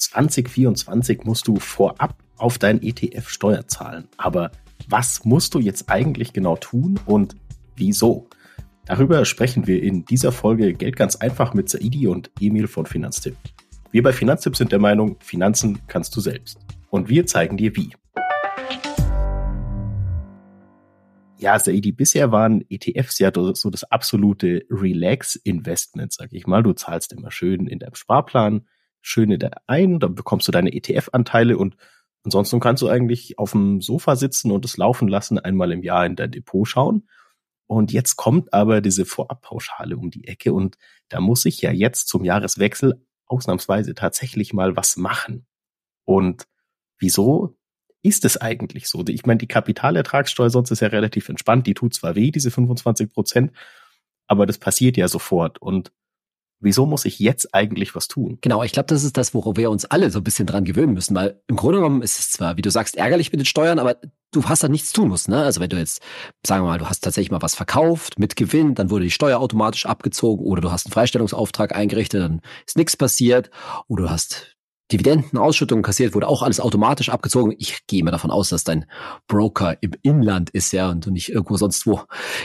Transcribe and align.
2024 0.00 1.24
musst 1.24 1.46
du 1.46 1.56
vorab 1.56 2.16
auf 2.38 2.58
dein 2.58 2.82
ETF 2.82 3.28
Steuer 3.28 3.66
zahlen. 3.68 4.08
Aber 4.16 4.50
was 4.88 5.24
musst 5.24 5.54
du 5.54 5.58
jetzt 5.58 5.90
eigentlich 5.90 6.32
genau 6.32 6.56
tun 6.56 6.98
und 7.04 7.36
wieso? 7.76 8.28
Darüber 8.86 9.24
sprechen 9.24 9.66
wir 9.66 9.82
in 9.82 10.04
dieser 10.06 10.32
Folge 10.32 10.72
Geld 10.72 10.96
ganz 10.96 11.16
einfach 11.16 11.54
mit 11.54 11.68
Saidi 11.68 12.06
und 12.06 12.30
Emil 12.40 12.66
von 12.66 12.86
Finanztipp. 12.86 13.36
Wir 13.92 14.02
bei 14.02 14.12
Finanztipp 14.12 14.56
sind 14.56 14.72
der 14.72 14.78
Meinung, 14.78 15.16
Finanzen 15.20 15.80
kannst 15.86 16.16
du 16.16 16.20
selbst. 16.20 16.58
Und 16.88 17.08
wir 17.08 17.26
zeigen 17.26 17.56
dir 17.56 17.76
wie. 17.76 17.90
Ja, 21.38 21.58
Saidi, 21.58 21.92
bisher 21.92 22.32
waren 22.32 22.64
ETFs 22.68 23.18
ja 23.18 23.30
so 23.34 23.70
das 23.70 23.84
absolute 23.84 24.64
Relax-Investment, 24.70 26.12
sag 26.12 26.32
ich 26.32 26.46
mal. 26.46 26.62
Du 26.62 26.72
zahlst 26.72 27.12
immer 27.12 27.30
schön 27.30 27.66
in 27.66 27.78
deinem 27.78 27.94
Sparplan, 27.94 28.66
schön 29.02 29.30
in 29.30 29.38
der 29.38 29.62
ein, 29.66 29.98
dann 30.00 30.14
bekommst 30.14 30.48
du 30.48 30.52
deine 30.52 30.72
ETF-Anteile 30.72 31.56
und 31.56 31.76
ansonsten 32.24 32.60
kannst 32.60 32.82
du 32.82 32.88
eigentlich 32.88 33.38
auf 33.38 33.52
dem 33.52 33.80
Sofa 33.80 34.16
sitzen 34.16 34.50
und 34.50 34.64
es 34.64 34.76
laufen 34.76 35.08
lassen, 35.08 35.38
einmal 35.38 35.72
im 35.72 35.82
Jahr 35.82 36.06
in 36.06 36.16
dein 36.16 36.30
Depot 36.30 36.66
schauen. 36.66 37.08
Und 37.66 37.92
jetzt 37.92 38.16
kommt 38.16 38.52
aber 38.52 38.80
diese 38.80 39.04
Vorabpauschale 39.04 39.96
um 39.96 40.10
die 40.10 40.26
Ecke 40.26 40.52
und 40.52 40.76
da 41.08 41.20
muss 41.20 41.44
ich 41.44 41.60
ja 41.62 41.70
jetzt 41.70 42.08
zum 42.08 42.24
Jahreswechsel 42.24 43.06
ausnahmsweise 43.26 43.94
tatsächlich 43.94 44.52
mal 44.52 44.76
was 44.76 44.96
machen. 44.96 45.46
Und 46.04 46.48
wieso 46.98 47.56
ist 48.02 48.24
es 48.24 48.36
eigentlich 48.36 48.88
so? 48.88 49.04
Ich 49.06 49.24
meine, 49.24 49.38
die 49.38 49.46
Kapitalertragssteuer 49.46 50.50
sonst 50.50 50.72
ist 50.72 50.80
ja 50.80 50.88
relativ 50.88 51.28
entspannt. 51.28 51.66
Die 51.66 51.74
tut 51.74 51.94
zwar 51.94 52.16
weh, 52.16 52.32
diese 52.32 52.50
25 52.50 53.12
Prozent, 53.12 53.52
aber 54.26 54.46
das 54.46 54.58
passiert 54.58 54.96
ja 54.96 55.06
sofort. 55.06 55.62
Und 55.62 55.92
wieso 56.60 56.86
muss 56.86 57.04
ich 57.04 57.18
jetzt 57.18 57.54
eigentlich 57.54 57.94
was 57.94 58.08
tun? 58.08 58.38
Genau, 58.40 58.62
ich 58.62 58.72
glaube, 58.72 58.86
das 58.86 59.02
ist 59.02 59.16
das, 59.16 59.34
worauf 59.34 59.56
wir 59.56 59.70
uns 59.70 59.84
alle 59.86 60.10
so 60.10 60.20
ein 60.20 60.24
bisschen 60.24 60.46
dran 60.46 60.64
gewöhnen 60.64 60.92
müssen, 60.92 61.14
weil 61.14 61.40
im 61.46 61.56
Grunde 61.56 61.78
genommen 61.78 62.02
ist 62.02 62.18
es 62.18 62.30
zwar, 62.30 62.56
wie 62.56 62.62
du 62.62 62.70
sagst, 62.70 62.96
ärgerlich 62.96 63.32
mit 63.32 63.40
den 63.40 63.46
Steuern, 63.46 63.78
aber 63.78 63.96
du 64.32 64.44
hast 64.44 64.62
da 64.62 64.68
nichts 64.68 64.92
tun 64.92 65.08
musst. 65.08 65.28
Ne? 65.28 65.42
Also 65.42 65.60
wenn 65.60 65.70
du 65.70 65.78
jetzt, 65.78 66.02
sagen 66.46 66.64
wir 66.64 66.68
mal, 66.68 66.78
du 66.78 66.88
hast 66.88 67.00
tatsächlich 67.00 67.30
mal 67.30 67.42
was 67.42 67.54
verkauft 67.54 68.18
mit 68.18 68.36
Gewinn, 68.36 68.74
dann 68.74 68.90
wurde 68.90 69.04
die 69.04 69.10
Steuer 69.10 69.40
automatisch 69.40 69.86
abgezogen 69.86 70.44
oder 70.44 70.60
du 70.60 70.70
hast 70.70 70.86
einen 70.86 70.92
Freistellungsauftrag 70.92 71.74
eingerichtet, 71.74 72.22
dann 72.22 72.40
ist 72.66 72.76
nichts 72.76 72.96
passiert 72.96 73.50
oder 73.88 74.04
du 74.04 74.10
hast 74.10 74.56
Dividendenausschüttungen 74.92 75.82
kassiert, 75.82 76.14
wurde 76.14 76.28
auch 76.28 76.42
alles 76.42 76.60
automatisch 76.60 77.08
abgezogen. 77.08 77.54
Ich 77.58 77.86
gehe 77.86 78.00
immer 78.00 78.10
davon 78.10 78.30
aus, 78.30 78.48
dass 78.50 78.64
dein 78.64 78.86
Broker 79.28 79.76
im 79.80 79.92
Inland 80.02 80.50
ist, 80.50 80.72
ja, 80.72 80.90
und 80.90 81.06
du 81.06 81.10
nicht 81.10 81.30
irgendwo 81.30 81.56
sonst 81.56 81.86
wo 81.86 82.02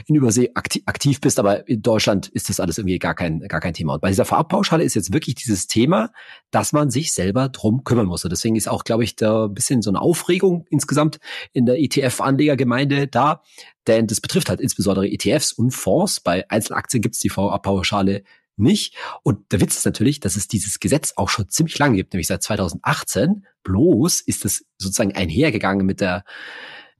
in 0.08 0.16
Übersee 0.16 0.52
aktiv, 0.54 0.84
aktiv 0.86 1.22
bist. 1.22 1.40
Aber 1.40 1.68
in 1.68 1.82
Deutschland 1.82 2.28
ist 2.28 2.50
das 2.50 2.60
alles 2.60 2.78
irgendwie 2.78 3.00
gar 3.00 3.16
kein, 3.16 3.40
gar 3.42 3.60
kein 3.60 3.74
Thema. 3.74 3.96
Und 3.96 4.02
bei 4.02 4.10
dieser 4.10 4.26
Vorabpauschale 4.26 4.84
ist 4.84 4.94
jetzt 4.94 5.14
wirklich 5.14 5.36
dieses 5.36 5.68
Thema, 5.68 6.12
dass 6.52 6.74
man 6.74 6.90
sich 6.90 7.14
selber 7.14 7.50
drum 7.50 7.84
kümmern 7.84 8.06
muss. 8.06 8.24
Und 8.24 8.32
deswegen 8.32 8.56
ist 8.56 8.70
auch, 8.70 8.84
glaube 8.84 9.04
ich, 9.04 9.16
da 9.16 9.46
ein 9.46 9.54
bisschen 9.54 9.82
so 9.82 9.90
eine 9.90 10.02
Aufregung 10.02 10.66
insgesamt 10.70 11.20
in 11.54 11.66
der 11.66 11.80
ETF-Anlegergemeinde 11.80 13.08
da. 13.08 13.42
Denn 13.88 14.08
das 14.08 14.22
betrifft 14.22 14.50
halt 14.50 14.60
insbesondere 14.62 15.08
ETFs 15.08 15.52
und 15.52 15.72
Fonds. 15.72 16.20
Bei 16.20 16.50
Einzelaktien 16.50 17.02
gibt 17.02 17.16
es 17.16 17.22
die 17.22 17.30
Vorabpauschale 17.30 18.24
nicht. 18.58 18.96
Und 19.24 19.52
der 19.52 19.62
Witz 19.62 19.78
ist 19.78 19.86
natürlich, 19.86 20.20
dass 20.20 20.36
es 20.36 20.48
dieses 20.48 20.80
Gesetz 20.80 21.14
auch 21.16 21.30
schon 21.30 21.50
ziemlich 21.50 21.78
lange 21.78 21.96
gibt, 21.96 22.14
nämlich 22.14 22.28
seit 22.28 22.44
2018. 22.44 23.46
Bloß 23.64 24.22
ist 24.22 24.46
es 24.46 24.66
sozusagen 24.78 25.14
einhergegangen 25.14 25.86
mit 25.86 26.02
der 26.02 26.24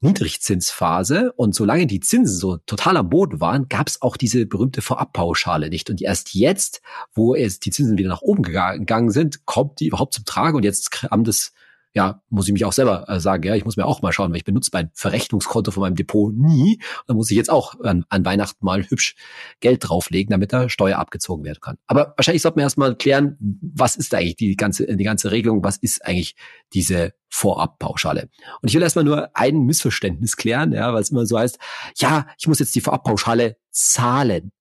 Niedrigzinsphase 0.02 1.32
und 1.34 1.56
solange 1.56 1.88
die 1.88 2.00
Zinsen 2.00 2.38
so 2.38 2.58
total 2.58 2.98
am 2.98 3.10
Boden 3.10 3.40
waren, 3.40 3.68
gab 3.70 3.88
es 3.88 4.02
auch 4.02 4.18
diese 4.18 4.46
berühmte 4.46 4.82
Vorabpauschale 4.82 5.70
nicht. 5.70 5.90
Und 5.90 6.02
erst 6.02 6.34
jetzt, 6.34 6.82
wo 7.14 7.34
es 7.34 7.60
die 7.60 7.72
Zinsen 7.72 7.98
wieder 7.98 8.10
nach 8.10 8.22
oben 8.22 8.44
gegangen 8.44 9.10
sind, 9.10 9.46
kommt 9.46 9.80
die 9.80 9.88
überhaupt 9.88 10.14
zum 10.14 10.26
Tragen 10.26 10.58
und 10.58 10.64
jetzt 10.64 11.04
haben 11.10 11.24
das 11.24 11.54
ja, 11.96 12.22
muss 12.30 12.48
ich 12.48 12.54
mich 12.54 12.66
auch 12.66 12.74
selber 12.74 13.08
äh, 13.08 13.22
sagen, 13.22 13.44
ja, 13.44 13.56
ich 13.56 13.64
muss 13.64 13.78
mir 13.78 13.86
auch 13.86 14.02
mal 14.02 14.12
schauen, 14.12 14.30
weil 14.32 14.38
ich 14.38 14.44
benutze 14.44 14.70
mein 14.74 14.92
Verrechnungskonto 14.94 15.72
von 15.72 15.80
meinem 15.80 15.96
Depot 15.96 16.34
nie. 16.36 16.82
Da 17.08 17.14
muss 17.14 17.32
ich 17.32 17.38
jetzt 17.38 17.50
auch 17.50 17.80
an, 17.80 18.04
an 18.10 18.26
Weihnachten 18.26 18.66
mal 18.66 18.84
hübsch 18.84 19.16
Geld 19.62 19.88
drauflegen, 19.88 20.30
damit 20.30 20.52
da 20.52 20.68
Steuer 20.68 21.00
abgezogen 21.00 21.46
werden 21.46 21.60
kann. 21.62 21.78
Aber 21.88 22.14
wahrscheinlich 22.18 22.42
sollten 22.42 22.58
wir 22.58 22.64
erstmal 22.64 22.98
klären, 22.98 23.38
was 23.62 23.96
ist 23.96 24.14
eigentlich 24.14 24.36
die 24.36 24.58
ganze, 24.58 24.94
die 24.94 25.04
ganze 25.06 25.32
Regelung, 25.32 25.64
was 25.64 25.78
ist 25.78 26.06
eigentlich 26.06 26.36
diese 26.74 27.14
Vorabpauschale? 27.30 28.30
Und 28.62 28.68
ich 28.68 28.76
will 28.76 28.84
erstmal 28.84 29.06
nur 29.06 29.30
ein 29.34 29.60
Missverständnis 29.60 30.36
klären, 30.36 30.74
ja, 30.74 30.94
weil 30.94 31.02
es 31.02 31.12
immer 31.12 31.26
so 31.26 31.40
heißt, 31.40 31.58
ja, 31.96 32.28
ich 32.38 32.48
muss 32.50 32.60
jetzt 32.60 32.76
die 32.76 32.82
Vorabpauschale 32.82 33.56
zahlen. 33.72 34.52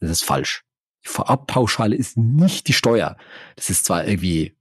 Das 0.00 0.10
ist 0.10 0.24
falsch. 0.24 0.64
Die 1.04 1.10
Vorabpauschale 1.10 1.94
ist 1.94 2.16
nicht 2.16 2.66
die 2.66 2.72
Steuer. 2.72 3.18
Das 3.56 3.68
ist 3.68 3.84
zwar 3.84 4.06
irgendwie 4.06 4.57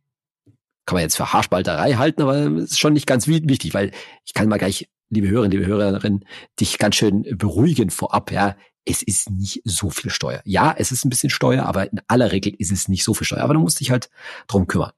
kann 0.88 0.96
man 0.96 1.04
jetzt 1.04 1.18
für 1.18 1.32
Haarspalterei 1.32 1.94
halten, 1.96 2.22
aber 2.24 2.48
ist 2.62 2.80
schon 2.80 2.94
nicht 2.94 3.06
ganz 3.06 3.28
wichtig, 3.28 3.74
weil 3.74 3.92
ich 4.26 4.34
kann 4.34 4.48
mal 4.48 4.58
gleich, 4.58 4.90
liebe 5.10 5.28
Hörerinnen, 5.28 5.52
liebe 5.52 5.68
Hörerinnen, 5.68 6.26
dich 6.60 6.80
ganz 6.80 6.96
schön 6.96 7.24
beruhigen 7.38 7.92
vorab, 7.92 8.32
ja. 8.32 8.56
Es 8.90 9.04
ist 9.04 9.30
nicht 9.30 9.62
so 9.66 9.90
viel 9.90 10.10
Steuer. 10.10 10.42
Ja, 10.46 10.74
es 10.78 10.94
ist 10.94 11.04
ein 11.04 11.10
bisschen 11.10 11.30
Steuer, 11.30 11.66
aber 11.66 11.92
in 11.92 12.00
aller 12.08 12.32
Regel 12.32 12.54
ist 12.58 12.72
es 12.72 12.88
nicht 12.88 13.04
so 13.04 13.14
viel 13.14 13.28
Steuer. 13.28 13.42
Aber 13.42 13.54
du 13.54 13.60
musst 13.60 13.82
dich 13.82 13.92
halt 13.92 14.10
drum 14.48 14.66
kümmern. 14.66 14.94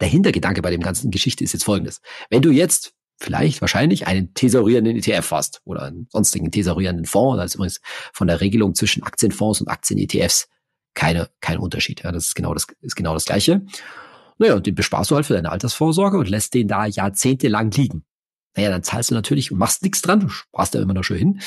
Der 0.00 0.06
Hintergedanke 0.06 0.62
bei 0.62 0.70
dem 0.70 0.82
ganzen 0.82 1.10
Geschichte 1.10 1.42
ist 1.42 1.52
jetzt 1.52 1.64
folgendes. 1.64 2.00
Wenn 2.30 2.42
du 2.42 2.52
jetzt 2.52 2.94
vielleicht 3.18 3.60
wahrscheinlich 3.60 4.06
einen 4.06 4.34
tesorierenden 4.34 4.96
ETF 4.96 5.32
hast 5.32 5.62
oder 5.64 5.82
einen 5.82 6.06
sonstigen 6.12 6.52
tesorierenden 6.52 7.06
Fonds, 7.06 7.38
da 7.38 7.42
ist 7.42 7.56
übrigens 7.56 7.80
von 8.12 8.28
der 8.28 8.40
Regelung 8.40 8.76
zwischen 8.76 9.02
Aktienfonds 9.02 9.60
und 9.60 9.66
Aktien-ETFs 9.66 10.48
keine, 10.94 11.28
kein 11.40 11.58
Unterschied. 11.58 12.04
Ja, 12.04 12.12
das 12.12 12.26
ist 12.26 12.34
genau 12.36 12.54
das, 12.54 12.68
ist 12.82 12.94
genau 12.94 13.14
das 13.14 13.24
Gleiche. 13.24 13.62
Naja, 14.38 14.54
und 14.54 14.66
den 14.66 14.74
besparst 14.74 15.10
du 15.10 15.16
halt 15.16 15.26
für 15.26 15.34
deine 15.34 15.50
Altersvorsorge 15.50 16.18
und 16.18 16.28
lässt 16.28 16.54
den 16.54 16.68
da 16.68 16.86
jahrzehntelang 16.86 17.70
liegen. 17.72 18.04
Naja, 18.56 18.70
dann 18.70 18.82
zahlst 18.82 19.10
du 19.10 19.14
natürlich 19.14 19.52
und 19.52 19.58
machst 19.58 19.82
nichts 19.82 20.02
dran, 20.02 20.20
du 20.20 20.28
sparst 20.28 20.74
ja 20.74 20.80
immer 20.80 20.94
noch 20.94 21.04
schön 21.04 21.18
hin. 21.18 21.40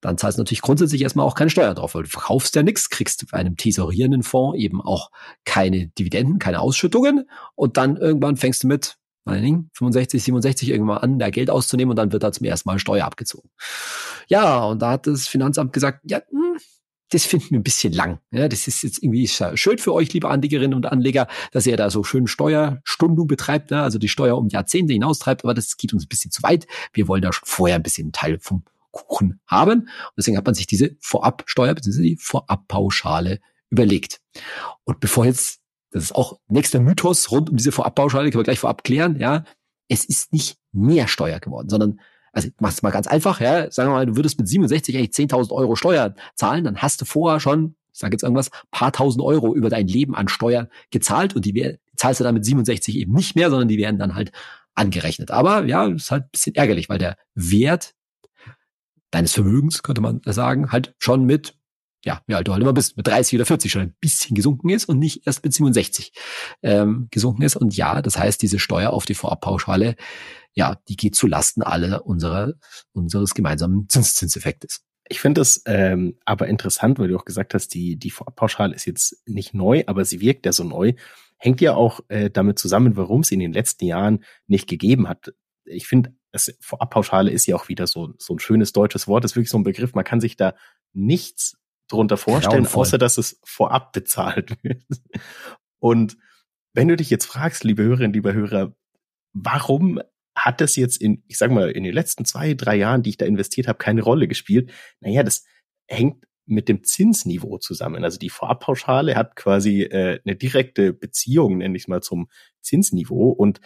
Dann 0.00 0.16
zahlst 0.16 0.38
du 0.38 0.42
natürlich 0.42 0.62
grundsätzlich 0.62 1.02
erstmal 1.02 1.26
auch 1.26 1.34
keine 1.34 1.50
Steuer 1.50 1.74
drauf, 1.74 1.94
weil 1.94 2.04
du 2.04 2.08
verkaufst 2.08 2.54
ja 2.54 2.62
nichts, 2.62 2.88
kriegst 2.88 3.26
bei 3.32 3.38
einem 3.38 3.56
tesorierenden 3.56 4.22
Fonds 4.22 4.58
eben 4.58 4.80
auch 4.80 5.10
keine 5.44 5.88
Dividenden, 5.88 6.38
keine 6.38 6.60
Ausschüttungen 6.60 7.28
und 7.56 7.76
dann 7.76 7.96
irgendwann 7.96 8.36
fängst 8.36 8.62
du 8.62 8.68
mit 8.68 8.96
65, 9.24 10.22
67 10.22 10.68
irgendwann 10.68 10.98
an, 10.98 11.18
da 11.18 11.30
Geld 11.30 11.50
auszunehmen 11.50 11.90
und 11.90 11.96
dann 11.96 12.12
wird 12.12 12.22
da 12.22 12.32
zum 12.32 12.46
ersten 12.46 12.68
Mal 12.68 12.78
Steuer 12.78 13.06
abgezogen. 13.06 13.50
Ja, 14.28 14.64
und 14.64 14.82
da 14.82 14.92
hat 14.92 15.06
das 15.06 15.28
Finanzamt 15.28 15.72
gesagt, 15.72 16.00
ja, 16.04 16.20
hm, 16.28 16.58
das 17.12 17.24
finden 17.26 17.50
wir 17.50 17.60
ein 17.60 17.62
bisschen 17.62 17.92
lang. 17.92 18.20
Ja, 18.30 18.48
das 18.48 18.66
ist 18.66 18.82
jetzt 18.82 19.02
irgendwie 19.02 19.28
schön 19.28 19.78
für 19.78 19.92
euch, 19.92 20.12
liebe 20.12 20.28
Anlegerinnen 20.28 20.74
und 20.74 20.86
Anleger, 20.86 21.28
dass 21.52 21.66
ihr 21.66 21.76
da 21.76 21.90
so 21.90 22.04
schön 22.04 22.26
Steuerstundung 22.26 23.26
betreibt, 23.26 23.70
ne? 23.70 23.82
also 23.82 23.98
die 23.98 24.08
Steuer 24.08 24.38
um 24.38 24.48
Jahrzehnte 24.48 24.94
hinaustreibt, 24.94 25.44
aber 25.44 25.52
das 25.52 25.76
geht 25.76 25.92
uns 25.92 26.04
ein 26.04 26.08
bisschen 26.08 26.30
zu 26.30 26.42
weit. 26.42 26.66
Wir 26.92 27.08
wollen 27.08 27.22
da 27.22 27.32
schon 27.32 27.46
vorher 27.46 27.76
ein 27.76 27.82
bisschen 27.82 28.12
Teil 28.12 28.38
vom 28.40 28.64
Kuchen 28.92 29.40
haben. 29.46 29.80
Und 29.80 30.12
deswegen 30.16 30.36
hat 30.36 30.46
man 30.46 30.54
sich 30.54 30.66
diese 30.66 30.96
Vorabsteuer 31.00 31.74
bzw. 31.74 32.02
die 32.02 32.16
Vorabpauschale 32.16 33.40
überlegt. 33.70 34.20
Und 34.84 35.00
bevor 35.00 35.26
jetzt, 35.26 35.60
das 35.90 36.04
ist 36.04 36.14
auch 36.14 36.38
nächster 36.48 36.80
Mythos 36.80 37.30
rund 37.30 37.50
um 37.50 37.56
diese 37.56 37.72
Vorabpauschale, 37.72 38.30
können 38.30 38.40
wir 38.40 38.44
gleich 38.44 38.60
vorab 38.60 38.84
klären, 38.84 39.18
ja, 39.18 39.44
es 39.88 40.04
ist 40.04 40.32
nicht 40.32 40.56
mehr 40.72 41.08
Steuer 41.08 41.40
geworden, 41.40 41.68
sondern 41.68 42.00
also 42.32 42.48
ich 42.48 42.54
mach's 42.60 42.82
mal 42.82 42.90
ganz 42.90 43.06
einfach, 43.06 43.40
ja, 43.40 43.70
sagen 43.70 43.90
wir 43.90 43.94
mal, 43.94 44.06
du 44.06 44.16
würdest 44.16 44.38
mit 44.38 44.48
67 44.48 44.96
eigentlich 44.96 45.10
10.000 45.10 45.52
Euro 45.52 45.76
Steuer 45.76 46.14
zahlen, 46.34 46.64
dann 46.64 46.78
hast 46.78 47.00
du 47.00 47.04
vorher 47.04 47.40
schon, 47.40 47.76
ich 47.92 48.00
sage 48.00 48.14
jetzt 48.14 48.22
irgendwas, 48.22 48.50
paar 48.70 48.92
tausend 48.92 49.22
Euro 49.22 49.54
über 49.54 49.68
dein 49.68 49.86
Leben 49.86 50.14
an 50.14 50.28
Steuern 50.28 50.68
gezahlt 50.90 51.36
und 51.36 51.44
die, 51.44 51.52
die 51.52 51.78
zahlst 51.96 52.20
du 52.20 52.24
dann 52.24 52.34
mit 52.34 52.44
67 52.44 52.96
eben 52.96 53.12
nicht 53.12 53.36
mehr, 53.36 53.50
sondern 53.50 53.68
die 53.68 53.78
werden 53.78 53.98
dann 53.98 54.14
halt 54.14 54.32
angerechnet. 54.74 55.30
Aber 55.30 55.66
ja, 55.66 55.86
ist 55.86 56.10
halt 56.10 56.24
ein 56.24 56.30
bisschen 56.32 56.54
ärgerlich, 56.54 56.88
weil 56.88 56.98
der 56.98 57.16
Wert 57.34 57.94
deines 59.10 59.34
Vermögens, 59.34 59.82
könnte 59.82 60.00
man 60.00 60.22
sagen, 60.24 60.72
halt 60.72 60.94
schon 60.98 61.24
mit 61.24 61.54
ja, 62.04 62.20
wie 62.26 62.34
alt 62.34 62.48
du 62.48 62.52
halt 62.52 62.62
immer 62.62 62.72
bist, 62.72 62.96
mit 62.96 63.06
30 63.06 63.38
oder 63.38 63.46
40 63.46 63.70
schon 63.70 63.82
ein 63.82 63.94
bisschen 64.00 64.34
gesunken 64.34 64.70
ist 64.70 64.86
und 64.86 64.98
nicht 64.98 65.26
erst 65.26 65.44
mit 65.44 65.52
67 65.52 66.12
ähm, 66.62 67.08
gesunken 67.10 67.42
ist. 67.42 67.56
Und 67.56 67.76
ja, 67.76 68.02
das 68.02 68.18
heißt, 68.18 68.42
diese 68.42 68.58
Steuer 68.58 68.90
auf 68.90 69.04
die 69.04 69.14
Vorabpauschale, 69.14 69.94
ja, 70.54 70.76
die 70.88 70.96
geht 70.96 71.14
zu 71.14 71.26
Lasten 71.26 71.62
aller 71.62 72.06
unserer, 72.06 72.54
unseres 72.92 73.34
gemeinsamen 73.34 73.88
Zinszinseffektes. 73.88 74.84
Ich 75.08 75.20
finde 75.20 75.40
es 75.40 75.62
ähm, 75.66 76.18
aber 76.24 76.46
interessant, 76.48 76.98
weil 76.98 77.08
du 77.08 77.16
auch 77.16 77.24
gesagt 77.24 77.54
hast, 77.54 77.68
die, 77.74 77.96
die 77.96 78.10
Vorabpauschale 78.10 78.74
ist 78.74 78.86
jetzt 78.86 79.22
nicht 79.26 79.52
neu, 79.52 79.82
aber 79.86 80.04
sie 80.04 80.20
wirkt 80.20 80.46
ja 80.46 80.52
so 80.52 80.64
neu. 80.64 80.94
Hängt 81.38 81.60
ja 81.60 81.74
auch 81.74 82.00
äh, 82.08 82.30
damit 82.30 82.58
zusammen, 82.58 82.96
warum 82.96 83.24
sie 83.24 83.34
in 83.34 83.40
den 83.40 83.52
letzten 83.52 83.84
Jahren 83.84 84.24
nicht 84.46 84.68
gegeben 84.68 85.08
hat. 85.08 85.34
Ich 85.64 85.86
finde, 85.86 86.14
das 86.30 86.54
Vorabpauschale 86.60 87.30
ist 87.30 87.46
ja 87.46 87.56
auch 87.56 87.68
wieder 87.68 87.86
so, 87.86 88.14
so 88.18 88.34
ein 88.34 88.38
schönes 88.38 88.72
deutsches 88.72 89.06
Wort, 89.06 89.24
das 89.24 89.32
ist 89.32 89.36
wirklich 89.36 89.50
so 89.50 89.58
ein 89.58 89.64
Begriff. 89.64 89.94
Man 89.94 90.04
kann 90.04 90.20
sich 90.20 90.36
da 90.36 90.54
nichts 90.92 91.58
drunter 91.88 92.16
vorstellen, 92.16 92.62
Grauenvoll. 92.62 92.82
außer 92.82 92.98
dass 92.98 93.18
es 93.18 93.38
vorab 93.44 93.92
bezahlt 93.92 94.56
wird. 94.62 94.82
Und 95.78 96.16
wenn 96.72 96.88
du 96.88 96.96
dich 96.96 97.10
jetzt 97.10 97.26
fragst, 97.26 97.64
liebe 97.64 97.82
Hörerinnen, 97.82 98.12
liebe 98.12 98.32
Hörer, 98.32 98.74
warum 99.34 100.00
hat 100.34 100.60
das 100.60 100.76
jetzt 100.76 101.00
in, 101.00 101.22
ich 101.28 101.38
sag 101.38 101.50
mal, 101.50 101.70
in 101.70 101.84
den 101.84 101.92
letzten 101.92 102.24
zwei, 102.24 102.54
drei 102.54 102.76
Jahren, 102.76 103.02
die 103.02 103.10
ich 103.10 103.16
da 103.16 103.26
investiert 103.26 103.68
habe, 103.68 103.78
keine 103.78 104.02
Rolle 104.02 104.28
gespielt? 104.28 104.72
Naja, 105.00 105.22
das 105.22 105.44
hängt 105.86 106.24
mit 106.46 106.68
dem 106.68 106.84
Zinsniveau 106.84 107.58
zusammen. 107.58 108.04
Also 108.04 108.18
die 108.18 108.30
Vorabpauschale 108.30 109.14
hat 109.14 109.36
quasi 109.36 109.82
äh, 109.82 110.20
eine 110.24 110.36
direkte 110.36 110.92
Beziehung, 110.92 111.58
nenne 111.58 111.76
ich 111.76 111.86
mal, 111.86 112.02
zum 112.02 112.28
Zinsniveau. 112.60 113.30
Und 113.30 113.60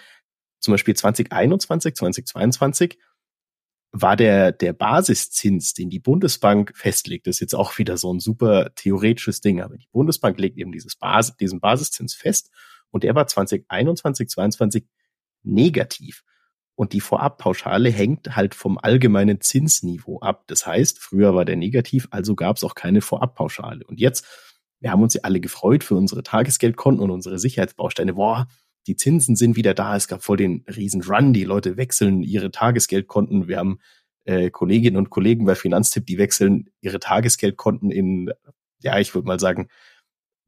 zum 0.60 0.72
Beispiel 0.72 0.94
2021, 0.94 1.94
2022 1.94 2.98
war 3.92 4.16
der, 4.16 4.52
der 4.52 4.72
Basiszins, 4.72 5.72
den 5.72 5.88
die 5.88 6.00
Bundesbank 6.00 6.72
festlegt, 6.76 7.26
das 7.26 7.36
ist 7.36 7.40
jetzt 7.40 7.54
auch 7.54 7.78
wieder 7.78 7.96
so 7.96 8.12
ein 8.12 8.20
super 8.20 8.74
theoretisches 8.74 9.40
Ding, 9.40 9.60
aber 9.62 9.78
die 9.78 9.88
Bundesbank 9.90 10.38
legt 10.38 10.58
eben 10.58 10.72
dieses 10.72 10.96
Basis, 10.96 11.36
diesen 11.36 11.60
Basiszins 11.60 12.14
fest 12.14 12.50
und 12.90 13.04
der 13.04 13.14
war 13.14 13.26
2021, 13.26 14.28
2022 14.28 14.86
negativ. 15.44 16.24
Und 16.76 16.92
die 16.92 17.00
Vorabpauschale 17.00 17.90
hängt 17.90 18.36
halt 18.36 18.54
vom 18.54 18.78
allgemeinen 18.78 19.40
Zinsniveau 19.40 20.20
ab. 20.20 20.44
Das 20.46 20.66
heißt, 20.66 20.98
früher 20.98 21.34
war 21.34 21.44
der 21.46 21.56
negativ, 21.56 22.06
also 22.10 22.34
gab 22.34 22.56
es 22.56 22.64
auch 22.64 22.74
keine 22.74 23.00
Vorabpauschale. 23.00 23.84
Und 23.86 23.98
jetzt, 23.98 24.26
wir 24.80 24.92
haben 24.92 25.02
uns 25.02 25.14
ja 25.14 25.22
alle 25.22 25.40
gefreut 25.40 25.82
für 25.82 25.94
unsere 25.94 26.22
Tagesgeldkonten 26.22 27.02
und 27.02 27.10
unsere 27.10 27.38
Sicherheitsbausteine. 27.38 28.14
Boah, 28.14 28.46
die 28.86 28.96
Zinsen 28.96 29.36
sind 29.36 29.56
wieder 29.56 29.74
da. 29.74 29.96
Es 29.96 30.06
gab 30.06 30.22
voll 30.22 30.36
den 30.36 30.64
riesen 30.68 31.02
Run. 31.02 31.32
Die 31.32 31.44
Leute 31.44 31.78
wechseln 31.78 32.22
ihre 32.22 32.50
Tagesgeldkonten. 32.50 33.48
Wir 33.48 33.56
haben 33.56 33.78
äh, 34.24 34.50
Kolleginnen 34.50 34.96
und 34.96 35.10
Kollegen 35.10 35.46
bei 35.46 35.54
Finanztipp, 35.54 36.06
die 36.06 36.18
wechseln 36.18 36.68
ihre 36.82 37.00
Tagesgeldkonten 37.00 37.90
in, 37.90 38.30
ja, 38.80 38.98
ich 38.98 39.14
würde 39.14 39.26
mal 39.26 39.40
sagen, 39.40 39.68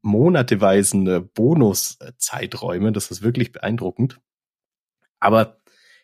monateweisen 0.01 1.07
äh, 1.07 1.21
Bonuszeiträume. 1.21 2.91
Das 2.91 3.09
ist 3.11 3.23
wirklich 3.23 3.51
beeindruckend. 3.51 4.19
Aber 5.19 5.58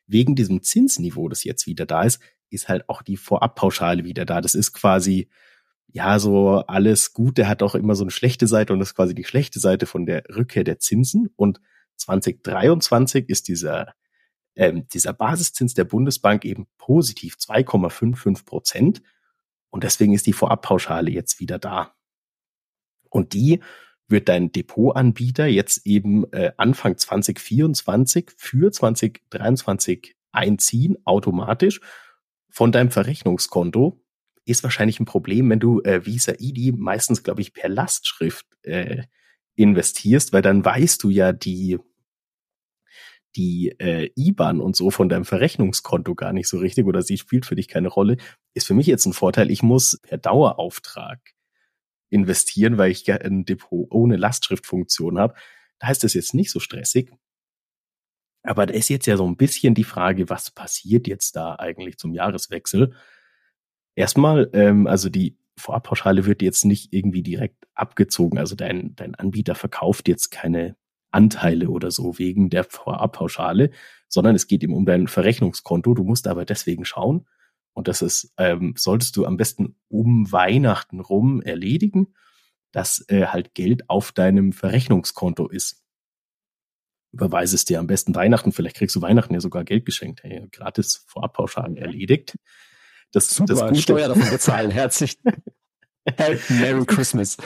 wegen 0.08 0.36
diesem 0.36 0.62
Zinsniveau, 0.62 1.30
das 1.30 1.44
jetzt 1.44 1.66
wieder 1.68 1.86
da 1.86 2.04
ist, 2.04 2.22
ist 2.50 2.70
halt 2.70 2.88
auch 2.90 3.02
die 3.02 3.18
Vorabpauschale 3.18 4.04
wieder 4.04 4.26
da. 4.26 4.42
Das 4.42 4.56
ist 4.56 4.74
quasi, 4.74 5.30
ja, 5.88 6.20
so 6.20 6.64
alles 6.68 7.14
Gute 7.14 7.48
hat 7.48 7.64
auch 7.64 7.76
immer 7.76 7.96
so 7.96 8.04
eine 8.04 8.12
schlechte 8.12 8.48
Seite 8.48 8.74
und 8.74 8.80
das 8.80 8.90
ist 8.90 8.96
quasi 8.96 9.16
die 9.16 9.24
schlechte 9.24 9.60
Seite 9.60 9.86
von 9.86 10.06
der 10.06 10.24
Rückkehr 10.30 10.64
der 10.64 10.80
Zinsen. 10.80 11.30
Und 11.36 11.60
2023 11.98 13.30
ist 13.30 13.48
dieser, 13.48 13.94
ähm, 14.56 14.88
dieser 14.90 15.14
Basiszins 15.14 15.74
der 15.74 15.86
Bundesbank 15.86 16.46
eben 16.46 16.68
positiv 16.78 17.36
2,55 17.36 18.46
Prozent. 18.46 19.02
Und 19.70 19.84
deswegen 19.84 20.14
ist 20.14 20.28
die 20.28 20.34
Vorabpauschale 20.34 21.12
jetzt 21.12 21.40
wieder 21.40 21.60
da. 21.60 21.96
Und 23.10 23.34
die 23.34 23.62
wird 24.08 24.30
dein 24.30 24.52
Depotanbieter 24.52 25.48
jetzt 25.48 25.86
eben 25.86 26.32
äh, 26.32 26.52
Anfang 26.58 26.98
2024 26.98 28.32
für 28.38 28.72
2023 28.72 30.16
einziehen, 30.32 30.98
automatisch 31.06 31.82
von 32.50 32.72
deinem 32.72 32.92
Verrechnungskonto. 32.92 34.02
Ist 34.46 34.64
wahrscheinlich 34.64 35.00
ein 35.00 35.06
Problem, 35.06 35.50
wenn 35.50 35.60
du 35.60 35.82
äh, 35.82 36.06
Visa 36.06 36.34
ID 36.38 36.78
meistens, 36.78 37.24
glaube 37.24 37.42
ich, 37.42 37.54
per 37.54 37.70
Lastschrift 37.70 38.46
äh, 38.62 39.04
investierst, 39.56 40.34
weil 40.34 40.42
dann 40.42 40.64
weißt 40.64 41.04
du 41.04 41.10
ja 41.10 41.34
die 41.34 41.80
die 43.36 43.76
äh, 43.80 44.12
IBAN 44.16 44.62
und 44.62 44.78
so 44.78 44.92
von 44.92 45.10
deinem 45.10 45.26
Verrechnungskonto 45.26 46.16
gar 46.16 46.32
nicht 46.32 46.48
so 46.48 46.58
richtig 46.58 46.86
oder 46.86 47.02
sie 47.02 47.18
spielt 47.18 47.46
für 47.46 47.56
dich 47.56 47.68
keine 47.68 47.90
Rolle, 47.90 48.16
ist 48.54 48.68
für 48.68 48.74
mich 48.74 48.88
jetzt 48.88 49.06
ein 49.06 49.14
Vorteil. 49.14 49.52
Ich 49.52 49.62
muss 49.62 50.00
per 50.02 50.18
Dauerauftrag 50.18 51.20
investieren, 52.10 52.78
weil 52.78 52.92
ich 52.92 53.12
ein 53.12 53.46
Depot 53.46 53.88
ohne 53.92 54.16
Lastschriftfunktion 54.18 55.18
habe. 55.20 55.36
Da 55.80 55.88
heißt 55.88 56.04
das 56.04 56.14
jetzt 56.14 56.34
nicht 56.34 56.52
so 56.52 56.60
stressig. 56.60 57.12
Aber 58.44 58.66
da 58.66 58.74
ist 58.74 58.90
jetzt 58.90 59.08
ja 59.08 59.18
so 59.18 59.26
ein 59.28 59.38
bisschen 59.38 59.74
die 59.74 59.84
Frage, 59.84 60.30
was 60.30 60.52
passiert 60.52 61.08
jetzt 61.08 61.36
da 61.36 61.56
eigentlich 61.56 61.98
zum 61.98 62.14
Jahreswechsel? 62.14 62.94
Erstmal, 63.96 64.50
ähm, 64.54 64.88
also 64.88 65.10
die 65.10 65.38
Vorabpauschale 65.58 66.26
wird 66.26 66.42
jetzt 66.42 66.66
nicht 66.66 66.94
irgendwie 66.94 67.24
direkt 67.24 67.66
abgezogen. 67.74 68.38
Also 68.38 68.56
dein, 68.56 68.96
dein 68.96 69.16
Anbieter 69.16 69.56
verkauft 69.56 70.08
jetzt 70.08 70.30
keine 70.30 70.76
Anteile 71.12 71.70
oder 71.70 71.92
so 71.92 72.20
wegen 72.20 72.50
der 72.50 72.66
Vorabpauschale, 72.66 73.72
sondern 74.10 74.36
es 74.36 74.48
geht 74.48 74.64
ihm 74.64 74.74
um 74.74 74.86
dein 74.86 75.08
Verrechnungskonto. 75.08 75.94
Du 75.94 76.04
musst 76.04 76.28
aber 76.28 76.46
deswegen 76.46 76.86
schauen, 76.86 77.26
und 77.76 77.90
das 77.90 78.02
ist, 78.02 78.34
ähm, 78.38 78.74
solltest 78.78 79.18
du 79.18 79.26
am 79.26 79.36
besten 79.36 79.76
um 79.90 80.32
Weihnachten 80.32 81.02
rum 81.02 81.42
erledigen, 81.42 82.16
dass 82.72 83.06
äh, 83.10 83.26
halt 83.28 83.54
Geld 83.54 83.90
auf 83.90 84.14
deinem 84.14 84.54
Verrechnungskonto 84.54 85.50
ist. 85.50 85.84
Überweise 87.12 87.54
es 87.56 87.66
dir 87.66 87.80
am 87.80 87.88
besten 87.88 88.16
Weihnachten, 88.16 88.54
vielleicht 88.54 88.78
kriegst 88.78 88.96
du 88.96 89.02
Weihnachten 89.02 89.34
ja 89.34 89.42
sogar 89.42 89.66
Geld 89.66 89.86
geschenkt. 89.86 90.24
Hey, 90.24 90.48
gratis 90.52 91.04
Vorabpauschalen 91.08 91.76
erledigt. 91.76 92.38
Das, 93.12 93.30
Super, 93.30 93.54
das 93.54 93.60
Gute. 93.68 93.82
Steuer 93.82 94.08
davon 94.14 94.30
bezahlen. 94.30 94.72
Herzlich. 94.72 95.18
Merry 96.50 96.86
Christmas. 96.86 97.38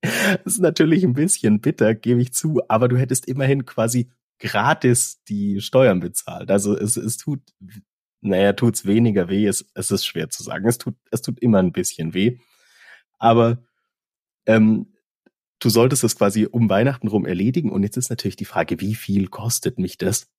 Das 0.00 0.54
ist 0.54 0.60
natürlich 0.60 1.04
ein 1.04 1.14
bisschen 1.14 1.60
bitter, 1.60 1.94
gebe 1.94 2.20
ich 2.20 2.32
zu, 2.32 2.60
aber 2.68 2.88
du 2.88 2.96
hättest 2.96 3.26
immerhin 3.26 3.64
quasi 3.64 4.10
gratis 4.38 5.22
die 5.24 5.60
Steuern 5.60 6.00
bezahlt. 6.00 6.50
Also 6.50 6.76
es, 6.76 6.96
es 6.96 7.16
tut 7.16 7.40
naja, 8.22 8.52
tut's 8.52 8.86
weniger 8.86 9.28
weh, 9.28 9.46
es, 9.46 9.68
es 9.74 9.90
ist 9.90 10.06
schwer 10.06 10.30
zu 10.30 10.42
sagen. 10.42 10.66
Es 10.66 10.78
tut, 10.78 10.94
es 11.10 11.22
tut 11.22 11.40
immer 11.40 11.58
ein 11.58 11.72
bisschen 11.72 12.14
weh. 12.14 12.38
Aber 13.18 13.58
ähm, 14.46 14.94
du 15.58 15.68
solltest 15.68 16.04
es 16.04 16.16
quasi 16.16 16.46
um 16.46 16.68
Weihnachten 16.70 17.08
rum 17.08 17.26
erledigen. 17.26 17.70
Und 17.70 17.82
jetzt 17.82 17.96
ist 17.96 18.10
natürlich 18.10 18.36
die 18.36 18.44
Frage, 18.44 18.80
wie 18.80 18.94
viel 18.94 19.28
kostet 19.28 19.78
mich 19.78 19.98
das? 19.98 20.30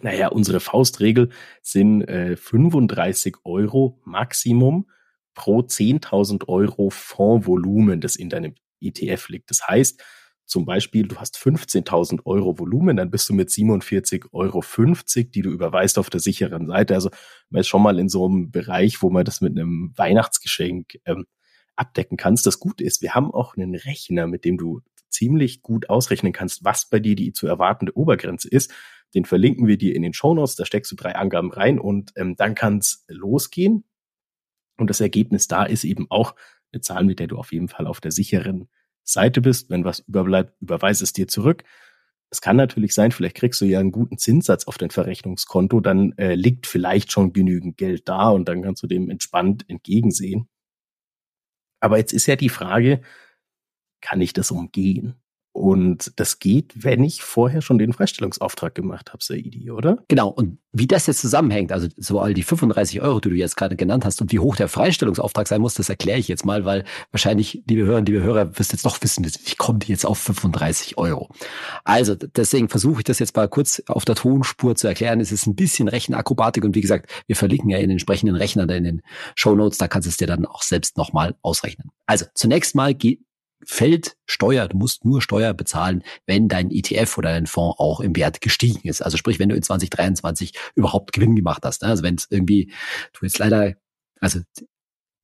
Naja, 0.00 0.28
unsere 0.28 0.60
Faustregel 0.60 1.30
sind 1.62 2.02
äh, 2.02 2.36
35 2.36 3.38
Euro 3.44 4.00
Maximum 4.04 4.88
pro 5.34 5.60
10.000 5.60 6.46
Euro 6.46 6.90
Fondsvolumen, 6.90 8.00
das 8.00 8.14
in 8.14 8.28
deinem 8.28 8.54
ETF 8.80 9.28
liegt. 9.28 9.50
Das 9.50 9.66
heißt, 9.66 10.00
zum 10.48 10.64
Beispiel, 10.64 11.06
du 11.06 11.16
hast 11.16 11.36
15.000 11.36 12.24
Euro 12.24 12.58
Volumen, 12.58 12.96
dann 12.96 13.10
bist 13.10 13.28
du 13.28 13.34
mit 13.34 13.50
47,50 13.50 14.32
Euro, 14.32 14.62
die 15.14 15.42
du 15.42 15.50
überweist 15.50 15.98
auf 15.98 16.08
der 16.08 16.20
sicheren 16.20 16.66
Seite. 16.66 16.94
Also 16.94 17.10
man 17.50 17.60
ist 17.60 17.68
schon 17.68 17.82
mal 17.82 17.98
in 17.98 18.08
so 18.08 18.24
einem 18.24 18.50
Bereich, 18.50 19.02
wo 19.02 19.10
man 19.10 19.26
das 19.26 19.42
mit 19.42 19.52
einem 19.52 19.92
Weihnachtsgeschenk 19.94 21.00
ähm, 21.04 21.26
abdecken 21.76 22.16
kannst. 22.16 22.46
Das 22.46 22.60
Gute 22.60 22.82
ist, 22.82 23.02
wir 23.02 23.14
haben 23.14 23.30
auch 23.30 23.56
einen 23.56 23.74
Rechner, 23.74 24.26
mit 24.26 24.46
dem 24.46 24.56
du 24.56 24.80
ziemlich 25.10 25.60
gut 25.60 25.90
ausrechnen 25.90 26.32
kannst, 26.32 26.64
was 26.64 26.88
bei 26.88 26.98
dir 26.98 27.14
die 27.14 27.32
zu 27.32 27.46
erwartende 27.46 27.94
Obergrenze 27.94 28.48
ist. 28.48 28.72
Den 29.14 29.26
verlinken 29.26 29.66
wir 29.66 29.76
dir 29.76 29.94
in 29.94 30.02
den 30.02 30.14
Shownotes, 30.14 30.56
da 30.56 30.64
steckst 30.64 30.90
du 30.90 30.96
drei 30.96 31.14
Angaben 31.14 31.52
rein 31.52 31.78
und 31.78 32.12
ähm, 32.16 32.36
dann 32.36 32.54
kann 32.54 32.78
es 32.78 33.04
losgehen. 33.08 33.84
Und 34.78 34.88
das 34.88 35.02
Ergebnis 35.02 35.46
da 35.46 35.64
ist 35.64 35.84
eben 35.84 36.06
auch 36.08 36.34
eine 36.72 36.80
Zahl, 36.80 37.04
mit 37.04 37.18
der 37.18 37.26
du 37.26 37.36
auf 37.36 37.52
jeden 37.52 37.68
Fall 37.68 37.86
auf 37.86 38.00
der 38.00 38.12
sicheren 38.12 38.68
Seite 39.12 39.40
bist. 39.40 39.70
Wenn 39.70 39.84
was 39.84 40.00
überbleibt, 40.00 40.60
überweise 40.60 41.04
es 41.04 41.12
dir 41.12 41.28
zurück. 41.28 41.64
Es 42.30 42.40
kann 42.40 42.56
natürlich 42.56 42.92
sein, 42.94 43.10
vielleicht 43.10 43.36
kriegst 43.36 43.60
du 43.60 43.64
ja 43.64 43.80
einen 43.80 43.92
guten 43.92 44.18
Zinssatz 44.18 44.64
auf 44.66 44.76
dein 44.76 44.90
Verrechnungskonto, 44.90 45.80
dann 45.80 46.12
äh, 46.18 46.34
liegt 46.34 46.66
vielleicht 46.66 47.10
schon 47.10 47.32
genügend 47.32 47.78
Geld 47.78 48.06
da 48.06 48.28
und 48.28 48.46
dann 48.46 48.62
kannst 48.62 48.82
du 48.82 48.86
dem 48.86 49.08
entspannt 49.08 49.64
entgegensehen. 49.68 50.48
Aber 51.80 51.96
jetzt 51.96 52.12
ist 52.12 52.26
ja 52.26 52.36
die 52.36 52.50
Frage, 52.50 53.00
kann 54.02 54.20
ich 54.20 54.34
das 54.34 54.50
umgehen? 54.50 55.14
Und 55.58 56.12
das 56.16 56.38
geht, 56.38 56.84
wenn 56.84 57.02
ich 57.02 57.22
vorher 57.22 57.62
schon 57.62 57.78
den 57.78 57.92
Freistellungsauftrag 57.92 58.74
gemacht 58.74 59.12
habe, 59.12 59.22
Saidi, 59.22 59.70
oder? 59.70 59.98
Genau. 60.06 60.28
Und 60.28 60.58
wie 60.72 60.86
das 60.86 61.06
jetzt 61.06 61.20
zusammenhängt, 61.20 61.72
also 61.72 61.88
so 61.96 62.20
all 62.20 62.32
die 62.32 62.44
35 62.44 63.02
Euro, 63.02 63.18
die 63.18 63.30
du 63.30 63.34
jetzt 63.34 63.56
gerade 63.56 63.74
genannt 63.74 64.04
hast 64.04 64.20
und 64.20 64.30
wie 64.30 64.38
hoch 64.38 64.54
der 64.54 64.68
Freistellungsauftrag 64.68 65.48
sein 65.48 65.60
muss, 65.60 65.74
das 65.74 65.88
erkläre 65.88 66.18
ich 66.18 66.28
jetzt 66.28 66.46
mal, 66.46 66.64
weil 66.64 66.84
wahrscheinlich, 67.10 67.64
liebe 67.68 67.84
Hörer, 67.84 68.02
liebe 68.02 68.22
Hörer, 68.22 68.56
wirst 68.58 68.72
jetzt 68.72 68.86
doch 68.86 69.02
wissen, 69.02 69.24
wie 69.24 69.54
kommt 69.56 69.88
die 69.88 69.92
jetzt 69.92 70.06
auf 70.06 70.18
35 70.18 70.96
Euro? 70.96 71.28
Also 71.84 72.14
deswegen 72.14 72.68
versuche 72.68 73.00
ich 73.00 73.04
das 73.04 73.18
jetzt 73.18 73.34
mal 73.34 73.48
kurz 73.48 73.82
auf 73.88 74.04
der 74.04 74.14
Tonspur 74.14 74.76
zu 74.76 74.86
erklären. 74.86 75.20
Es 75.20 75.32
ist 75.32 75.46
ein 75.46 75.56
bisschen 75.56 75.88
Rechenakrobatik 75.88 76.64
und 76.64 76.76
wie 76.76 76.82
gesagt, 76.82 77.10
wir 77.26 77.34
verlinken 77.34 77.70
ja 77.70 77.78
in 77.78 77.84
den 77.84 77.92
entsprechenden 77.92 78.36
Rechnern 78.36 78.68
in 78.68 78.84
den 78.84 79.02
Show 79.34 79.56
Notes, 79.56 79.78
da 79.78 79.88
kannst 79.88 80.06
du 80.06 80.10
es 80.10 80.18
dir 80.18 80.28
dann 80.28 80.46
auch 80.46 80.62
selbst 80.62 80.96
nochmal 80.96 81.34
ausrechnen. 81.42 81.90
Also 82.06 82.26
zunächst 82.34 82.76
mal 82.76 82.94
fällt 83.64 84.16
Steuer, 84.26 84.68
du 84.68 84.76
musst 84.76 85.04
nur 85.04 85.20
Steuer 85.20 85.54
bezahlen, 85.54 86.02
wenn 86.26 86.48
dein 86.48 86.70
ETF 86.70 87.18
oder 87.18 87.32
dein 87.32 87.46
Fonds 87.46 87.78
auch 87.78 88.00
im 88.00 88.14
Wert 88.16 88.40
gestiegen 88.40 88.88
ist. 88.88 89.02
Also 89.02 89.16
sprich, 89.16 89.38
wenn 89.38 89.48
du 89.48 89.56
in 89.56 89.62
2023 89.62 90.52
überhaupt 90.74 91.12
Gewinn 91.12 91.36
gemacht 91.36 91.62
hast. 91.64 91.82
Ne? 91.82 91.88
Also 91.88 92.02
wenn 92.02 92.14
es 92.14 92.26
irgendwie, 92.30 92.72
du 93.12 93.26
jetzt 93.26 93.38
leider, 93.38 93.74
also 94.20 94.40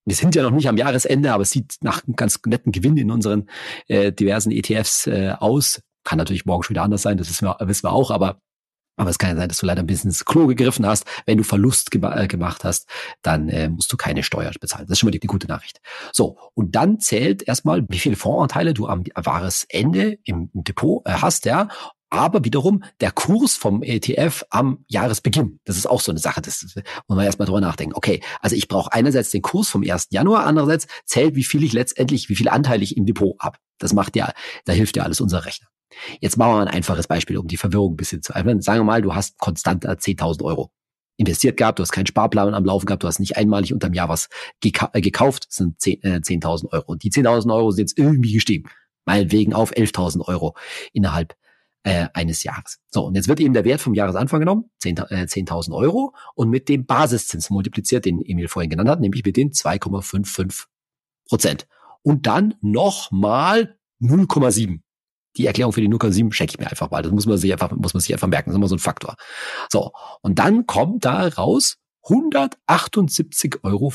wir 0.04 0.14
sind 0.14 0.34
ja 0.34 0.42
noch 0.42 0.50
nicht 0.50 0.68
am 0.68 0.76
Jahresende, 0.76 1.32
aber 1.32 1.42
es 1.42 1.50
sieht 1.50 1.76
nach 1.80 2.04
einem 2.04 2.16
ganz 2.16 2.40
netten 2.44 2.72
Gewinn 2.72 2.96
in 2.96 3.10
unseren 3.10 3.48
äh, 3.88 4.12
diversen 4.12 4.50
ETFs 4.50 5.06
äh, 5.06 5.34
aus. 5.38 5.80
Kann 6.04 6.18
natürlich 6.18 6.44
morgen 6.44 6.62
schon 6.62 6.74
wieder 6.74 6.82
anders 6.82 7.02
sein, 7.02 7.16
das 7.16 7.30
wissen 7.30 7.46
wir, 7.46 7.56
wissen 7.60 7.84
wir 7.84 7.92
auch, 7.92 8.10
aber 8.10 8.40
aber 8.96 9.10
es 9.10 9.18
kann 9.18 9.30
ja 9.30 9.36
sein, 9.36 9.48
dass 9.48 9.58
du 9.58 9.66
leider 9.66 9.82
ein 9.82 9.86
bisschen 9.86 10.10
ins 10.10 10.24
Klo 10.24 10.46
gegriffen 10.46 10.86
hast. 10.86 11.04
Wenn 11.26 11.38
du 11.38 11.44
Verlust 11.44 11.90
ge 11.90 12.00
äh, 12.04 12.28
gemacht 12.28 12.64
hast, 12.64 12.88
dann 13.22 13.48
äh, 13.48 13.68
musst 13.68 13.92
du 13.92 13.96
keine 13.96 14.22
Steuer 14.22 14.52
bezahlen. 14.60 14.86
Das 14.86 14.94
ist 14.94 14.98
schon 15.00 15.08
mal 15.08 15.12
die, 15.12 15.20
die, 15.20 15.26
gute 15.26 15.48
Nachricht. 15.48 15.80
So, 16.12 16.38
und 16.54 16.76
dann 16.76 17.00
zählt 17.00 17.46
erstmal, 17.46 17.84
wie 17.88 17.98
viele 17.98 18.16
Fondsanteile 18.16 18.74
du 18.74 18.86
am 18.86 19.02
Jahresende 19.04 20.18
im, 20.24 20.50
im 20.52 20.64
Depot 20.64 21.02
äh, 21.06 21.12
hast, 21.12 21.44
ja. 21.44 21.68
aber 22.10 22.44
wiederum 22.44 22.84
der 23.00 23.10
Kurs 23.10 23.56
vom 23.56 23.82
ETF 23.82 24.44
am 24.50 24.84
Jahresbeginn. 24.86 25.60
Das 25.64 25.76
ist 25.76 25.86
auch 25.86 26.00
so 26.00 26.12
eine 26.12 26.20
Sache, 26.20 26.40
das 26.40 26.62
muss 26.62 26.84
man 27.08 27.24
erstmal 27.24 27.46
drüber 27.46 27.60
nachdenken. 27.60 27.94
Okay, 27.96 28.22
also 28.40 28.54
ich 28.54 28.68
brauche 28.68 28.92
einerseits 28.92 29.30
den 29.30 29.42
Kurs 29.42 29.68
vom 29.68 29.82
1. 29.82 30.08
Januar, 30.10 30.46
andererseits 30.46 30.86
zählt, 31.04 31.34
wie 31.34 31.44
viel 31.44 31.64
ich 31.64 31.72
letztendlich, 31.72 32.28
wie 32.28 32.36
viel 32.36 32.48
Anteile 32.48 32.84
ich 32.84 32.96
im 32.96 33.06
Depot 33.06 33.36
habe. 33.40 33.58
Das 33.78 33.92
macht 33.92 34.14
ja, 34.14 34.32
da 34.64 34.72
hilft 34.72 34.96
ja 34.96 35.02
alles 35.02 35.20
unser 35.20 35.44
Rechner. 35.44 35.66
Jetzt 36.20 36.36
machen 36.36 36.52
wir 36.52 36.60
ein 36.60 36.68
einfaches 36.68 37.06
Beispiel, 37.06 37.38
um 37.38 37.46
die 37.46 37.56
Verwirrung 37.56 37.94
ein 37.94 37.96
bisschen 37.96 38.22
zu 38.22 38.34
einfach. 38.34 38.52
Sagen 38.60 38.80
wir 38.80 38.84
mal, 38.84 39.02
du 39.02 39.14
hast 39.14 39.38
konstant 39.38 39.86
10.000 39.86 40.42
Euro 40.42 40.70
investiert 41.16 41.56
gehabt, 41.56 41.78
du 41.78 41.82
hast 41.82 41.92
keinen 41.92 42.06
Sparplan 42.06 42.54
am 42.54 42.64
Laufen 42.64 42.86
gehabt, 42.86 43.02
du 43.02 43.06
hast 43.06 43.20
nicht 43.20 43.36
einmalig 43.36 43.72
unterm 43.72 43.92
Jahr 43.92 44.08
was 44.08 44.28
geka 44.60 44.90
äh, 44.92 45.00
gekauft, 45.00 45.46
das 45.48 45.56
sind 45.56 45.78
10.000 45.78 46.22
10 46.22 46.44
Euro. 46.44 46.84
Und 46.86 47.02
die 47.04 47.10
10.000 47.10 47.54
Euro 47.54 47.70
sind 47.70 47.82
jetzt 47.82 47.98
irgendwie 47.98 48.32
gestiegen. 48.32 48.68
Meinetwegen 49.04 49.52
auf 49.52 49.72
11.000 49.72 50.26
Euro 50.26 50.56
innerhalb 50.92 51.36
äh, 51.84 52.08
eines 52.14 52.42
Jahres. 52.42 52.80
So, 52.88 53.04
und 53.04 53.14
jetzt 53.14 53.28
wird 53.28 53.40
eben 53.40 53.54
der 53.54 53.64
Wert 53.64 53.80
vom 53.80 53.94
Jahresanfang 53.94 54.40
genommen, 54.40 54.70
10.000 54.82 55.22
äh, 55.22 55.26
10 55.26 55.48
Euro, 55.72 56.14
und 56.34 56.48
mit 56.48 56.68
dem 56.68 56.86
Basiszins 56.86 57.50
multipliziert, 57.50 58.06
den 58.06 58.22
Emil 58.24 58.48
vorhin 58.48 58.70
genannt 58.70 58.88
hat, 58.88 59.00
nämlich 59.00 59.24
mit 59.24 59.36
den 59.36 59.50
2,55 59.50 60.64
Prozent. 61.28 61.66
Und 62.02 62.26
dann 62.26 62.54
nochmal 62.60 63.78
0,7. 64.00 64.80
Die 65.36 65.46
Erklärung 65.46 65.72
für 65.72 65.80
die 65.80 65.88
0,7 65.88 66.32
schenke 66.32 66.52
ich 66.52 66.58
mir 66.58 66.68
einfach 66.68 66.90
mal. 66.90 67.02
Das 67.02 67.12
muss 67.12 67.26
man 67.26 67.38
sich 67.38 67.52
einfach, 67.52 67.70
muss 67.72 67.94
man 67.94 68.00
sich 68.00 68.12
einfach 68.12 68.28
merken. 68.28 68.50
Das 68.50 68.54
ist 68.54 68.58
immer 68.58 68.68
so 68.68 68.76
ein 68.76 68.80
Faktor. 68.80 69.16
So. 69.70 69.92
Und 70.22 70.38
dann 70.38 70.66
kommt 70.66 71.04
da 71.04 71.28
raus 71.28 71.76
178,50 72.04 73.62
Euro 73.62 73.92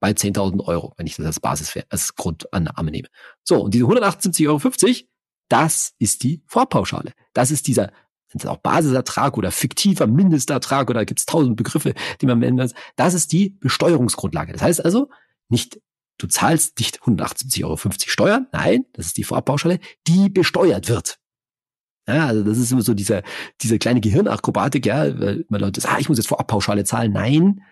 bei 0.00 0.10
10.000 0.10 0.64
Euro, 0.66 0.94
wenn 0.96 1.06
ich 1.06 1.16
das 1.16 1.26
als 1.26 1.40
Basis, 1.40 1.78
als 1.88 2.14
Grundannahme 2.14 2.90
nehme. 2.90 3.08
So. 3.44 3.62
Und 3.62 3.74
diese 3.74 3.84
178,50 3.84 4.48
Euro, 4.48 4.60
das 5.48 5.92
ist 5.98 6.22
die 6.22 6.42
Vorpauschale. 6.46 7.12
Das 7.34 7.50
ist 7.50 7.66
dieser 7.66 7.92
sind 8.40 8.50
auch 8.50 8.58
Basisertrag 8.58 9.36
oder 9.36 9.50
fiktiver 9.50 10.06
Mindestertrag 10.06 10.88
oder 10.90 11.04
gibt 11.04 11.20
es 11.20 11.26
tausend 11.26 11.56
Begriffe, 11.56 11.94
die 12.20 12.26
man 12.26 12.38
nennen 12.38 12.56
muss. 12.56 12.72
Das 12.96 13.14
ist 13.14 13.32
die 13.32 13.50
Besteuerungsgrundlage. 13.50 14.52
Das 14.52 14.62
heißt 14.62 14.84
also, 14.84 15.10
nicht, 15.48 15.80
du 16.18 16.26
zahlst 16.26 16.78
nicht 16.78 17.00
178,50 17.02 17.64
Euro 17.64 17.76
Steuern, 18.06 18.46
nein, 18.52 18.84
das 18.92 19.06
ist 19.06 19.16
die 19.16 19.24
Vorabpauschale, 19.24 19.80
die 20.06 20.28
besteuert 20.28 20.88
wird. 20.88 21.18
Ja, 22.08 22.26
also 22.26 22.42
das 22.42 22.58
ist 22.58 22.72
immer 22.72 22.82
so 22.82 22.94
dieser, 22.94 23.22
diese 23.60 23.78
kleine 23.78 24.00
Gehirnakrobatik, 24.00 24.86
ja, 24.86 25.18
weil 25.18 25.44
man 25.48 25.60
Leute 25.60 25.80
sagen, 25.80 25.96
ah, 25.96 26.00
ich 26.00 26.08
muss 26.08 26.18
jetzt 26.18 26.26
Vorabpauschale 26.26 26.84
zahlen. 26.84 27.12
Nein, 27.12 27.62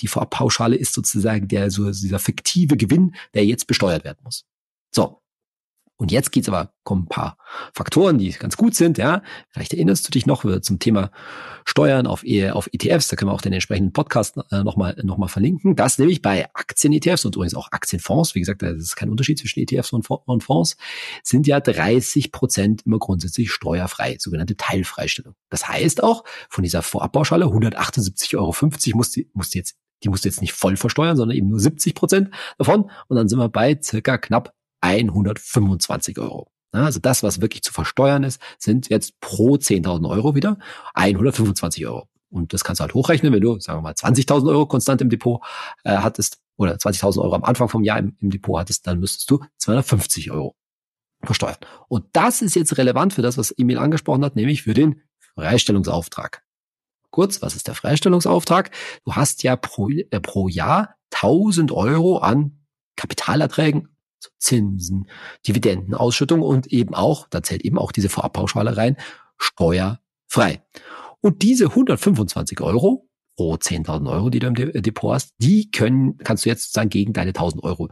die 0.00 0.06
Vorabpauschale 0.06 0.76
ist 0.76 0.92
sozusagen 0.92 1.48
der, 1.48 1.70
so 1.70 1.90
dieser 1.90 2.18
fiktive 2.18 2.76
Gewinn, 2.76 3.14
der 3.34 3.44
jetzt 3.44 3.66
besteuert 3.66 4.04
werden 4.04 4.20
muss. 4.22 4.44
So. 4.94 5.21
Und 6.02 6.10
jetzt 6.10 6.32
geht's 6.32 6.48
aber, 6.48 6.72
kommen 6.82 7.04
ein 7.04 7.08
paar 7.08 7.38
Faktoren, 7.72 8.18
die 8.18 8.32
ganz 8.32 8.56
gut 8.56 8.74
sind, 8.74 8.98
ja. 8.98 9.22
Vielleicht 9.50 9.72
erinnerst 9.72 10.04
du 10.04 10.10
dich 10.10 10.26
noch 10.26 10.44
zum 10.60 10.80
Thema 10.80 11.12
Steuern 11.64 12.08
auf, 12.08 12.24
e, 12.24 12.50
auf 12.50 12.68
ETFs, 12.72 13.06
da 13.06 13.14
können 13.14 13.30
wir 13.30 13.34
auch 13.34 13.40
den 13.40 13.52
entsprechenden 13.52 13.92
Podcast 13.92 14.36
äh, 14.50 14.64
nochmal 14.64 15.00
noch 15.04 15.16
mal 15.16 15.28
verlinken. 15.28 15.76
Das 15.76 15.98
nämlich 15.98 16.20
bei 16.20 16.48
Aktien-ETFs 16.54 17.24
und 17.24 17.36
übrigens 17.36 17.54
auch 17.54 17.70
Aktienfonds, 17.70 18.34
wie 18.34 18.40
gesagt, 18.40 18.62
das 18.62 18.78
ist 18.78 18.96
kein 18.96 19.10
Unterschied 19.10 19.38
zwischen 19.38 19.60
ETFs 19.60 19.92
und, 19.92 20.10
und 20.10 20.42
Fonds, 20.42 20.76
sind 21.22 21.46
ja 21.46 21.60
30 21.60 22.32
Prozent 22.32 22.82
immer 22.84 22.98
grundsätzlich 22.98 23.52
steuerfrei, 23.52 24.16
sogenannte 24.18 24.56
Teilfreistellung. 24.56 25.36
Das 25.50 25.68
heißt 25.68 26.02
auch, 26.02 26.24
von 26.48 26.64
dieser 26.64 26.82
Vorabbauschale 26.82 27.44
178,50 27.44 28.36
Euro 28.38 28.52
musst 28.96 29.16
du, 29.16 29.22
musst 29.34 29.54
du 29.54 29.58
jetzt 29.58 29.76
die 30.02 30.08
musst 30.08 30.24
du 30.24 30.28
jetzt 30.28 30.40
nicht 30.40 30.52
voll 30.52 30.76
versteuern, 30.76 31.16
sondern 31.16 31.36
eben 31.36 31.48
nur 31.48 31.60
70 31.60 31.94
Prozent 31.94 32.30
davon. 32.58 32.90
Und 33.06 33.16
dann 33.16 33.28
sind 33.28 33.38
wir 33.38 33.48
bei 33.48 33.78
circa 33.80 34.18
knapp 34.18 34.52
125 34.82 36.18
Euro. 36.18 36.50
Also 36.72 37.00
das, 37.00 37.22
was 37.22 37.40
wirklich 37.40 37.62
zu 37.62 37.72
versteuern 37.72 38.24
ist, 38.24 38.40
sind 38.58 38.88
jetzt 38.88 39.20
pro 39.20 39.56
10.000 39.56 40.08
Euro 40.08 40.34
wieder 40.34 40.58
125 40.94 41.86
Euro. 41.86 42.08
Und 42.30 42.54
das 42.54 42.64
kannst 42.64 42.80
du 42.80 42.82
halt 42.82 42.94
hochrechnen, 42.94 43.32
wenn 43.32 43.42
du, 43.42 43.60
sagen 43.60 43.78
wir 43.78 43.82
mal, 43.82 43.92
20.000 43.92 44.48
Euro 44.48 44.66
konstant 44.66 45.02
im 45.02 45.10
Depot 45.10 45.42
äh, 45.84 45.98
hattest 45.98 46.38
oder 46.56 46.74
20.000 46.74 47.22
Euro 47.22 47.34
am 47.34 47.44
Anfang 47.44 47.68
vom 47.68 47.84
Jahr 47.84 47.98
im, 47.98 48.16
im 48.20 48.30
Depot 48.30 48.58
hattest, 48.58 48.86
dann 48.86 49.00
müsstest 49.00 49.30
du 49.30 49.44
250 49.58 50.30
Euro 50.30 50.56
versteuern. 51.22 51.56
Und 51.88 52.06
das 52.12 52.40
ist 52.40 52.56
jetzt 52.56 52.78
relevant 52.78 53.12
für 53.12 53.22
das, 53.22 53.36
was 53.36 53.50
Emil 53.50 53.78
angesprochen 53.78 54.24
hat, 54.24 54.34
nämlich 54.34 54.62
für 54.62 54.74
den 54.74 55.02
Freistellungsauftrag. 55.34 56.42
Kurz, 57.10 57.42
was 57.42 57.54
ist 57.54 57.68
der 57.68 57.74
Freistellungsauftrag? 57.74 58.70
Du 59.04 59.14
hast 59.14 59.42
ja 59.42 59.56
pro, 59.56 59.90
äh, 59.90 60.20
pro 60.20 60.48
Jahr 60.48 60.94
1000 61.10 61.70
Euro 61.70 62.18
an 62.18 62.64
Kapitalerträgen 62.96 63.91
Zinsen, 64.38 65.08
Dividendenausschüttung 65.46 66.42
und 66.42 66.66
eben 66.68 66.94
auch, 66.94 67.28
da 67.28 67.42
zählt 67.42 67.62
eben 67.62 67.78
auch 67.78 67.92
diese 67.92 68.08
Vorabpauschale 68.08 68.76
rein, 68.76 68.96
steuerfrei. 69.38 70.62
Und 71.20 71.42
diese 71.42 71.66
125 71.66 72.60
Euro 72.60 73.08
pro 73.36 73.54
10.000 73.54 74.10
Euro, 74.10 74.30
die 74.30 74.38
du 74.38 74.48
im 74.48 74.54
Depot 74.54 75.14
hast, 75.14 75.34
die 75.38 75.70
können, 75.70 76.18
kannst 76.18 76.44
du 76.44 76.48
jetzt 76.48 76.64
sozusagen 76.64 76.90
gegen 76.90 77.12
deine 77.12 77.32
1.000 77.32 77.62
Euro 77.62 77.88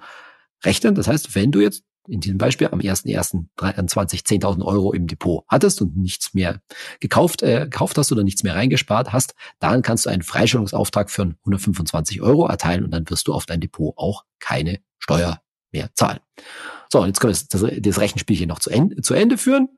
rechnen. 0.65 0.95
Das 0.95 1.09
heißt, 1.09 1.35
wenn 1.35 1.53
du 1.53 1.61
jetzt 1.61 1.85
in 2.09 2.21
diesem 2.21 2.39
Beispiel 2.39 2.69
am 2.69 2.81
1.1.23 2.81 4.25
10.000 4.25 4.65
Euro 4.65 4.93
im 4.93 5.07
Depot 5.07 5.45
hattest 5.49 5.81
und 5.81 5.97
nichts 5.97 6.35
mehr 6.35 6.61
gekauft, 6.99 7.43
äh, 7.43 7.61
gekauft 7.65 7.99
hast 7.99 8.11
oder 8.11 8.25
nichts 8.25 8.43
mehr 8.43 8.55
reingespart 8.55 9.13
hast, 9.13 9.35
dann 9.59 9.83
kannst 9.83 10.07
du 10.07 10.11
einen 10.11 10.23
Freistellungsauftrag 10.23 11.11
für 11.11 11.23
125 11.23 12.21
Euro 12.21 12.47
erteilen 12.47 12.85
und 12.85 12.91
dann 12.91 13.09
wirst 13.09 13.29
du 13.29 13.35
auf 13.35 13.47
dein 13.47 13.61
Depot 13.61 13.95
auch 13.97 14.25
keine 14.39 14.81
Steuer 14.99 15.41
mehr 15.73 15.91
zahlen. 15.95 16.21
So, 16.93 17.05
jetzt 17.05 17.21
können 17.21 17.35
wir 17.35 17.39
das, 17.49 17.81
das 17.81 18.01
Rechenspielchen 18.01 18.49
noch 18.49 18.59
zu 18.59 18.71
Ende, 18.71 19.01
zu 19.03 19.15
Ende 19.15 19.39
führen. 19.39 19.69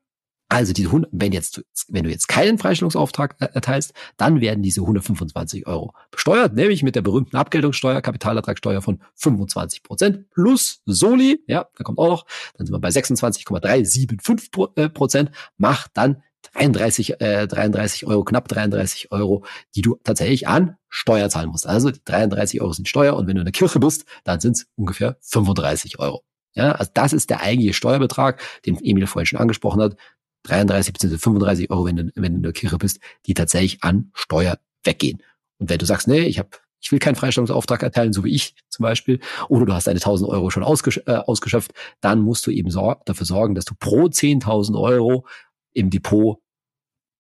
Also 0.53 0.75
diese 0.75 0.89
100, 0.89 1.11
wenn 1.15 1.33
jetzt, 1.33 1.65
wenn 1.89 2.05
du 2.05 2.11
jetzt 2.11 2.29
keinen 2.29 2.59
Freistellungsauftrag 2.59 3.37
erteilst, 3.41 3.95
dann 4.19 4.43
werden 4.43 4.63
diese 4.63 4.83
125 4.83 5.67
Euro 5.67 5.95
besteuert, 6.11 6.53
nämlich 6.53 6.83
mit 6.83 6.95
der 6.95 7.01
berühmten 7.01 7.37
Abgeltungssteuer, 7.37 8.03
Kapitalertragssteuer 8.03 8.83
von 8.83 9.01
25 9.15 9.83
Prozent 9.83 10.29
plus 10.29 10.83
Soli, 10.85 11.43
ja, 11.47 11.69
da 11.75 11.85
kommt 11.85 11.99
auch 11.99 12.09
noch, 12.09 12.27
dann 12.59 12.67
sind 12.67 12.75
wir 12.75 12.81
bei 12.81 12.91
26,375 12.91 14.51
äh, 14.77 14.91
Prozent, 14.91 15.31
macht 15.57 15.93
dann 15.95 16.23
33, 16.54 17.21
äh, 17.21 17.47
33 17.47 18.06
Euro, 18.06 18.25
knapp 18.25 18.49
33 18.49 19.11
Euro, 19.12 19.44
die 19.75 19.82
du 19.82 19.99
tatsächlich 20.04 20.49
an 20.49 20.76
Steuer 20.88 21.28
zahlen 21.30 21.50
musst. 21.50 21.66
Also 21.66 21.90
die 21.90 22.04
33 22.04 22.61
Euro 22.61 22.73
sind 22.73 22.88
Steuer 22.88 23.16
und 23.16 23.26
wenn 23.26 23.37
du 23.37 23.40
in 23.40 23.47
der 23.47 23.52
Kirche 23.52 23.80
bist, 23.80 24.04
dann 24.25 24.40
sind 24.40 24.56
es 24.56 24.66
ungefähr 24.76 25.16
35 25.21 25.99
Euro. 25.99 26.23
Ja, 26.54 26.73
also 26.73 26.90
das 26.92 27.14
ist 27.14 27.30
der 27.30 27.40
eigentliche 27.40 27.73
Steuerbetrag, 27.73 28.42
den 28.66 28.78
Emil 28.82 29.06
vorhin 29.06 29.26
schon 29.26 29.38
angesprochen 29.38 29.80
hat. 29.80 29.97
33 30.44 30.92
bzw. 30.92 31.18
35 31.18 31.71
Euro, 31.71 31.87
wenn 31.87 31.97
du, 31.97 32.12
wenn 32.14 32.32
du 32.32 32.37
in 32.37 32.42
der 32.42 32.52
Kirche 32.52 32.76
bist, 32.76 33.00
die 33.26 33.35
tatsächlich 33.35 33.82
an 33.82 34.11
Steuer 34.12 34.59
weggehen. 34.85 35.23
Und 35.59 35.71
wenn 35.71 35.78
du 35.78 35.87
sagst, 35.87 36.09
nee, 36.09 36.23
ich 36.23 36.38
habe 36.38 36.50
ich 36.82 36.90
will 36.90 36.99
keinen 36.99 37.14
Freistellungsauftrag 37.14 37.82
erteilen, 37.85 38.12
so 38.12 38.25
wie 38.25 38.35
ich 38.35 38.56
zum 38.68 38.82
Beispiel, 38.82 39.21
oder 39.49 39.66
du 39.66 39.73
hast 39.73 39.87
deine 39.87 40.00
1000 40.00 40.28
Euro 40.28 40.50
schon 40.50 40.64
ausgesch 40.64 41.00
äh, 41.06 41.12
ausgeschöpft, 41.12 41.73
dann 42.00 42.21
musst 42.21 42.44
du 42.47 42.50
eben 42.50 42.71
sor 42.71 43.00
dafür 43.06 43.25
sorgen, 43.25 43.54
dass 43.54 43.64
du 43.64 43.75
pro 43.78 44.06
10.000 44.06 44.78
Euro 44.78 45.25
im 45.73 45.90
Depot 45.90 46.42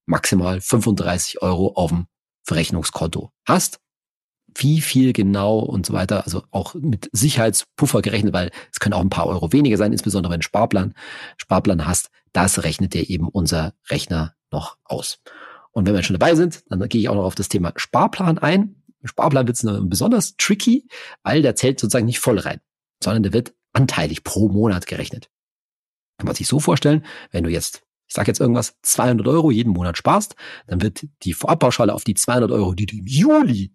maximal 0.06 0.60
35 0.60 1.42
Euro 1.42 1.72
auf 1.74 1.90
dem 1.90 2.06
Verrechnungskonto 2.44 3.32
hast. 3.46 3.80
Wie 4.54 4.82
viel 4.82 5.14
genau 5.14 5.60
und 5.60 5.86
so 5.86 5.94
weiter, 5.94 6.24
also 6.24 6.42
auch 6.50 6.74
mit 6.74 7.08
Sicherheitspuffer 7.12 8.02
gerechnet, 8.02 8.34
weil 8.34 8.50
es 8.70 8.80
können 8.80 8.92
auch 8.92 9.00
ein 9.00 9.08
paar 9.08 9.26
Euro 9.26 9.52
weniger 9.52 9.78
sein, 9.78 9.92
insbesondere 9.92 10.32
wenn 10.32 10.40
du 10.40 10.44
Sparplan, 10.44 10.94
Sparplan 11.38 11.86
hast, 11.86 12.10
das 12.32 12.62
rechnet 12.62 12.92
dir 12.92 13.08
eben 13.08 13.28
unser 13.28 13.74
Rechner 13.88 14.34
noch 14.50 14.76
aus. 14.84 15.20
Und 15.70 15.86
wenn 15.86 15.94
wir 15.94 16.02
schon 16.02 16.18
dabei 16.18 16.34
sind, 16.34 16.64
dann 16.68 16.86
gehe 16.88 17.00
ich 17.00 17.08
auch 17.08 17.14
noch 17.14 17.24
auf 17.24 17.34
das 17.34 17.48
Thema 17.48 17.72
Sparplan 17.76 18.38
ein. 18.38 18.82
Sparplan 19.04 19.46
wird 19.46 19.56
es 19.56 19.66
besonders 19.88 20.36
tricky, 20.36 20.86
weil 21.22 21.40
der 21.40 21.56
zählt 21.56 21.80
sozusagen 21.80 22.06
nicht 22.06 22.20
voll 22.20 22.38
rein, 22.38 22.60
sondern 23.02 23.22
der 23.22 23.32
wird 23.32 23.54
anteilig 23.72 24.22
pro 24.22 24.48
Monat 24.48 24.86
gerechnet. 24.86 25.30
Kann 26.18 26.26
man 26.26 26.36
sich 26.36 26.46
so 26.46 26.60
vorstellen, 26.60 27.06
wenn 27.30 27.44
du 27.44 27.50
jetzt 27.50 27.82
ich 28.12 28.14
sage 28.14 28.28
jetzt 28.28 28.40
irgendwas, 28.40 28.76
200 28.82 29.26
Euro 29.26 29.50
jeden 29.50 29.72
Monat 29.72 29.96
sparst, 29.96 30.36
dann 30.66 30.82
wird 30.82 31.06
die 31.22 31.32
Vorabpauschale 31.32 31.94
auf 31.94 32.04
die 32.04 32.12
200 32.12 32.50
Euro, 32.50 32.74
die 32.74 32.84
du 32.84 32.98
im 32.98 33.06
Juli, 33.06 33.74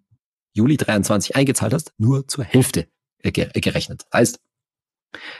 Juli 0.52 0.76
23 0.76 1.34
eingezahlt 1.34 1.74
hast, 1.74 1.92
nur 1.98 2.28
zur 2.28 2.44
Hälfte 2.44 2.86
äh, 3.24 3.30
äh, 3.30 3.60
gerechnet. 3.60 4.06
Das 4.12 4.20
heißt, 4.20 4.40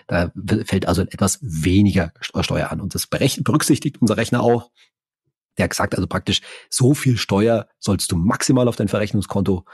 da 0.08 0.32
fällt 0.64 0.88
also 0.88 1.02
etwas 1.02 1.38
weniger 1.42 2.12
Steuer 2.20 2.72
an. 2.72 2.80
Und 2.80 2.96
das 2.96 3.06
berücksichtigt 3.06 4.02
unser 4.02 4.16
Rechner 4.16 4.42
auch. 4.42 4.72
Der 5.58 5.68
sagt 5.72 5.94
also 5.94 6.08
praktisch, 6.08 6.40
so 6.68 6.92
viel 6.92 7.18
Steuer 7.18 7.68
sollst 7.78 8.10
du 8.10 8.16
maximal 8.16 8.66
auf 8.66 8.74
dein 8.74 8.88
Verrechnungskonto 8.88 9.64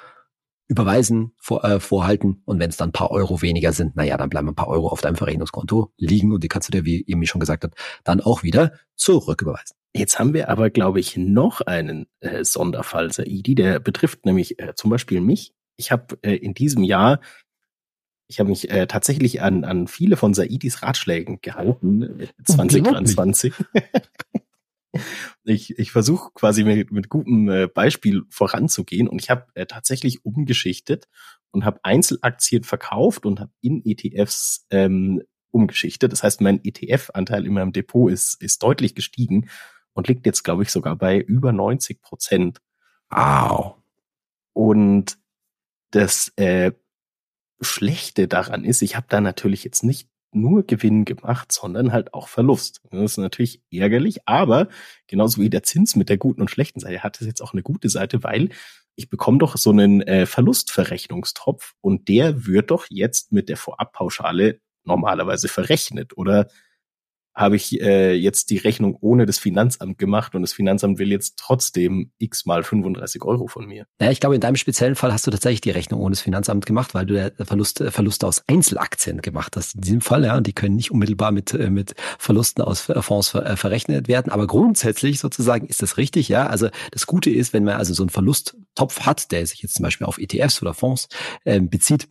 überweisen, 0.66 1.32
vor, 1.38 1.64
äh, 1.64 1.78
vorhalten 1.80 2.42
und 2.44 2.58
wenn 2.58 2.70
es 2.70 2.76
dann 2.76 2.88
ein 2.90 2.92
paar 2.92 3.10
Euro 3.10 3.42
weniger 3.42 3.72
sind, 3.72 3.96
naja, 3.96 4.16
dann 4.16 4.30
bleiben 4.30 4.48
ein 4.48 4.54
paar 4.54 4.68
Euro 4.68 4.88
auf 4.88 5.00
deinem 5.00 5.16
Verrechnungskonto 5.16 5.92
liegen 5.98 6.32
und 6.32 6.42
die 6.42 6.48
kannst 6.48 6.68
du 6.68 6.72
dir, 6.72 6.84
wie 6.84 7.04
Emi 7.06 7.26
schon 7.26 7.40
gesagt 7.40 7.64
hat, 7.64 7.74
dann 8.02 8.20
auch 8.20 8.42
wieder 8.42 8.72
zurücküberweisen. 8.96 9.76
Jetzt 9.94 10.18
haben 10.18 10.34
wir 10.34 10.48
aber, 10.48 10.70
glaube 10.70 11.00
ich, 11.00 11.16
noch 11.16 11.60
einen 11.60 12.06
äh, 12.20 12.44
Sonderfall, 12.44 13.12
Saidi, 13.12 13.54
der 13.54 13.78
betrifft 13.78 14.26
nämlich 14.26 14.58
äh, 14.58 14.74
zum 14.74 14.90
Beispiel 14.90 15.20
mich. 15.20 15.52
Ich 15.76 15.92
habe 15.92 16.18
äh, 16.22 16.34
in 16.34 16.54
diesem 16.54 16.82
Jahr, 16.82 17.20
ich 18.26 18.40
habe 18.40 18.48
mich 18.48 18.70
äh, 18.70 18.86
tatsächlich 18.86 19.42
an, 19.42 19.64
an 19.64 19.86
viele 19.86 20.16
von 20.16 20.34
Saidis 20.34 20.82
Ratschlägen 20.82 21.40
gehalten, 21.42 22.20
äh, 22.20 22.26
2023. 22.44 23.52
ich, 25.44 25.78
ich 25.78 25.92
versuche 25.92 26.30
quasi 26.34 26.64
mit, 26.64 26.90
mit 26.90 27.08
gutem 27.08 27.48
äh, 27.48 27.66
Beispiel 27.66 28.22
voranzugehen 28.30 29.08
und 29.08 29.20
ich 29.20 29.30
habe 29.30 29.46
äh, 29.54 29.66
tatsächlich 29.66 30.24
umgeschichtet 30.24 31.08
und 31.50 31.64
habe 31.64 31.80
Einzelaktien 31.82 32.64
verkauft 32.64 33.26
und 33.26 33.40
habe 33.40 33.52
in 33.60 33.82
ETFs 33.84 34.66
ähm, 34.70 35.22
umgeschichtet. 35.50 36.12
Das 36.12 36.22
heißt, 36.22 36.40
mein 36.40 36.60
ETF-Anteil 36.62 37.46
in 37.46 37.54
meinem 37.54 37.72
Depot 37.72 38.10
ist, 38.10 38.42
ist 38.42 38.62
deutlich 38.62 38.94
gestiegen 38.94 39.48
und 39.92 40.08
liegt 40.08 40.26
jetzt, 40.26 40.42
glaube 40.42 40.64
ich, 40.64 40.70
sogar 40.70 40.96
bei 40.96 41.18
über 41.18 41.52
90 41.52 42.02
Prozent. 42.02 42.60
Wow. 43.10 43.76
Und 44.52 45.16
das 45.92 46.32
äh, 46.36 46.72
Schlechte 47.60 48.26
daran 48.28 48.64
ist, 48.64 48.82
ich 48.82 48.96
habe 48.96 49.06
da 49.08 49.20
natürlich 49.20 49.64
jetzt 49.64 49.84
nicht 49.84 50.08
nur 50.34 50.66
Gewinn 50.66 51.04
gemacht, 51.04 51.52
sondern 51.52 51.92
halt 51.92 52.14
auch 52.14 52.28
Verlust. 52.28 52.80
Das 52.90 53.12
ist 53.12 53.18
natürlich 53.18 53.62
ärgerlich, 53.70 54.26
aber 54.26 54.68
genauso 55.06 55.40
wie 55.40 55.50
der 55.50 55.62
Zins 55.62 55.96
mit 55.96 56.08
der 56.08 56.18
guten 56.18 56.40
und 56.40 56.50
schlechten 56.50 56.80
Seite 56.80 57.02
hat 57.02 57.20
es 57.20 57.26
jetzt 57.26 57.42
auch 57.42 57.52
eine 57.52 57.62
gute 57.62 57.88
Seite, 57.88 58.22
weil 58.22 58.50
ich 58.96 59.08
bekomme 59.08 59.38
doch 59.38 59.56
so 59.56 59.70
einen 59.70 60.02
äh, 60.02 60.26
Verlustverrechnungstopf 60.26 61.74
und 61.80 62.08
der 62.08 62.46
wird 62.46 62.70
doch 62.70 62.86
jetzt 62.90 63.32
mit 63.32 63.48
der 63.48 63.56
Vorabpauschale 63.56 64.60
normalerweise 64.84 65.48
verrechnet. 65.48 66.16
Oder 66.16 66.48
habe 67.34 67.56
ich 67.56 67.80
äh, 67.80 68.14
jetzt 68.14 68.50
die 68.50 68.58
Rechnung 68.58 68.96
ohne 69.00 69.26
das 69.26 69.38
Finanzamt 69.38 69.98
gemacht 69.98 70.34
und 70.34 70.42
das 70.42 70.52
Finanzamt 70.52 70.98
will 70.98 71.10
jetzt 71.10 71.36
trotzdem 71.38 72.12
x 72.18 72.46
mal 72.46 72.62
35 72.62 73.22
Euro 73.24 73.48
von 73.48 73.66
mir. 73.66 73.86
Ja, 74.00 74.10
ich 74.10 74.20
glaube, 74.20 74.36
in 74.36 74.40
deinem 74.40 74.56
speziellen 74.56 74.94
Fall 74.94 75.12
hast 75.12 75.26
du 75.26 75.30
tatsächlich 75.30 75.60
die 75.60 75.70
Rechnung 75.70 76.00
ohne 76.00 76.12
das 76.12 76.20
Finanzamt 76.20 76.66
gemacht, 76.66 76.94
weil 76.94 77.06
du 77.06 77.32
Verlust, 77.44 77.80
äh, 77.80 77.90
Verluste 77.90 78.26
aus 78.26 78.44
Einzelaktien 78.46 79.20
gemacht 79.20 79.56
hast. 79.56 79.74
In 79.74 79.80
diesem 79.80 80.00
Fall, 80.00 80.24
ja, 80.24 80.40
die 80.40 80.52
können 80.52 80.76
nicht 80.76 80.92
unmittelbar 80.92 81.32
mit, 81.32 81.52
äh, 81.54 81.70
mit 81.70 81.94
Verlusten 82.18 82.62
aus 82.62 82.80
Fonds 82.80 83.30
ver, 83.30 83.46
äh, 83.46 83.56
verrechnet 83.56 84.06
werden. 84.06 84.30
Aber 84.30 84.46
grundsätzlich 84.46 85.18
sozusagen 85.18 85.66
ist 85.66 85.82
das 85.82 85.96
richtig, 85.96 86.28
ja. 86.28 86.46
Also 86.46 86.68
das 86.92 87.06
Gute 87.06 87.30
ist, 87.30 87.52
wenn 87.52 87.64
man 87.64 87.74
also 87.74 87.94
so 87.94 88.02
einen 88.02 88.10
Verlusttopf 88.10 89.00
hat, 89.00 89.32
der 89.32 89.46
sich 89.46 89.62
jetzt 89.62 89.74
zum 89.74 89.82
Beispiel 89.82 90.06
auf 90.06 90.18
ETFs 90.18 90.62
oder 90.62 90.74
Fonds 90.74 91.08
äh, 91.44 91.60
bezieht, 91.60 92.08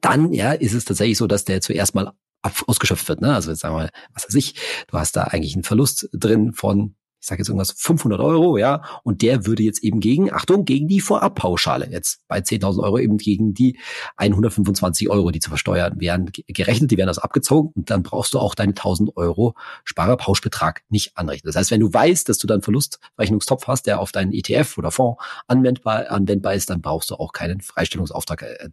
dann 0.00 0.32
ja 0.32 0.52
ist 0.52 0.74
es 0.74 0.84
tatsächlich 0.84 1.16
so, 1.16 1.26
dass 1.26 1.44
der 1.44 1.60
zuerst 1.60 1.94
mal 1.94 2.12
ausgeschöpft 2.42 3.08
wird. 3.08 3.20
Ne? 3.20 3.34
Also 3.34 3.50
jetzt 3.50 3.60
sagen 3.60 3.74
wir 3.74 3.82
mal, 3.84 3.90
was 4.14 4.24
weiß 4.24 4.34
ich, 4.34 4.54
du 4.88 4.98
hast 4.98 5.16
da 5.16 5.24
eigentlich 5.24 5.54
einen 5.54 5.64
Verlust 5.64 6.08
drin 6.12 6.52
von, 6.52 6.94
ich 7.20 7.26
sage 7.26 7.40
jetzt 7.40 7.48
irgendwas, 7.48 7.72
500 7.72 8.20
Euro, 8.20 8.58
ja, 8.58 8.82
und 9.02 9.22
der 9.22 9.44
würde 9.44 9.64
jetzt 9.64 9.82
eben 9.82 9.98
gegen, 9.98 10.32
Achtung, 10.32 10.64
gegen 10.64 10.86
die 10.86 11.00
Vorabpauschale, 11.00 11.90
jetzt 11.90 12.20
bei 12.28 12.38
10.000 12.38 12.80
Euro 12.80 12.98
eben 12.98 13.18
gegen 13.18 13.54
die 13.54 13.76
125 14.18 15.08
Euro, 15.10 15.32
die 15.32 15.40
zu 15.40 15.48
versteuern 15.48 15.94
wären, 15.98 16.30
gerechnet, 16.46 16.92
die 16.92 16.96
werden 16.96 17.08
also 17.08 17.22
abgezogen 17.22 17.72
und 17.74 17.90
dann 17.90 18.04
brauchst 18.04 18.34
du 18.34 18.38
auch 18.38 18.54
deine 18.54 18.72
1.000 18.72 19.16
Euro 19.16 19.54
Sparerpauschbetrag 19.82 20.82
nicht 20.90 21.16
anrechnen. 21.16 21.48
Das 21.48 21.56
heißt, 21.56 21.72
wenn 21.72 21.80
du 21.80 21.92
weißt, 21.92 22.28
dass 22.28 22.38
du 22.38 22.46
dann 22.46 22.62
Verlustrechnungstopf 22.62 23.66
hast, 23.66 23.88
der 23.88 23.98
auf 23.98 24.12
deinen 24.12 24.32
ETF 24.32 24.78
oder 24.78 24.92
Fonds 24.92 25.20
anwendbar, 25.48 26.10
anwendbar 26.10 26.54
ist, 26.54 26.70
dann 26.70 26.82
brauchst 26.82 27.10
du 27.10 27.16
auch 27.16 27.32
keinen 27.32 27.60
Freistellungsauftrag 27.60 28.42
äh, 28.42 28.68